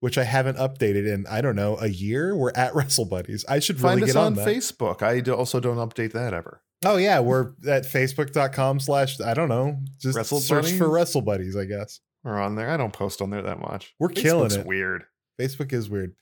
[0.02, 2.36] which I haven't updated in I don't know a year.
[2.36, 3.44] We're at Wrestle Buddies.
[3.50, 4.46] I should really Find us on, on.
[4.46, 5.02] Facebook.
[5.02, 6.62] I also don't update that ever.
[6.84, 9.80] Oh yeah, we're at facebook.com slash I don't know.
[10.00, 10.94] Just Wrestle search for Buddies?
[10.94, 12.00] Wrestle Buddies, I guess.
[12.24, 12.70] We're on there.
[12.70, 13.94] I don't post on there that much.
[14.00, 14.66] We're killing Facebook's it.
[14.66, 15.04] Weird.
[15.40, 16.16] Facebook is weird.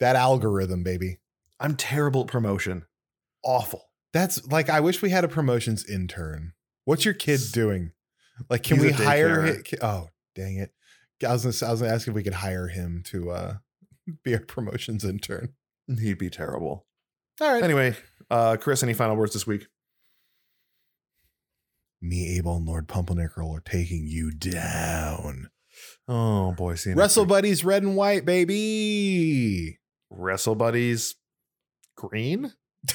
[0.00, 1.18] That algorithm, baby.
[1.60, 2.84] I'm terrible at promotion.
[3.44, 3.82] Awful.
[4.12, 6.52] That's like I wish we had a promotions intern.
[6.84, 7.92] What's your kid doing?
[8.50, 9.66] Like, can He's we a hire daycarer.
[9.66, 9.78] him?
[9.82, 10.72] Oh, dang it!
[11.26, 13.54] I was gonna, I was gonna ask if we could hire him to uh
[14.24, 15.54] be a promotions intern.
[16.00, 16.86] He'd be terrible.
[17.40, 17.62] All right.
[17.62, 17.96] Anyway,
[18.30, 19.66] uh, Chris, any final words this week?
[22.04, 25.48] Me, Abel, and Lord Pumpernickel are taking you down.
[26.06, 29.78] Oh boy, see Wrestle Buddies, red and white, baby.
[30.10, 31.16] Wrestle Buddies,
[31.96, 32.52] green.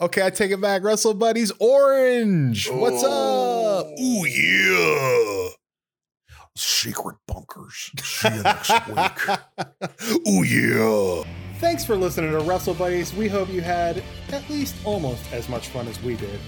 [0.00, 0.82] Okay, I take it back.
[0.82, 2.70] Wrestle Buddies, orange.
[2.70, 3.86] What's up?
[4.00, 5.50] Ooh yeah.
[6.56, 7.90] Secret bunkers.
[8.02, 10.26] See you next week.
[10.28, 11.22] Ooh yeah.
[11.60, 13.12] Thanks for listening to Wrestle Buddies.
[13.14, 16.40] We hope you had at least almost as much fun as we did.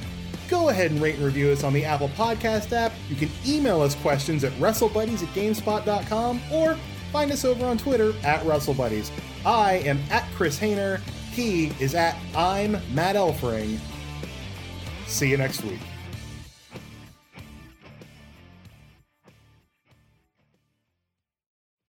[0.48, 2.92] Go ahead and rate and review us on the Apple Podcast app.
[3.08, 6.76] You can email us questions at WrestleBuddies at GameSpot.com or
[7.12, 9.10] find us over on Twitter at WrestleBuddies.
[9.46, 11.00] I am at Chris Hayner.
[11.32, 13.78] He is at I'm Matt Elfring.
[15.06, 15.80] See you next week.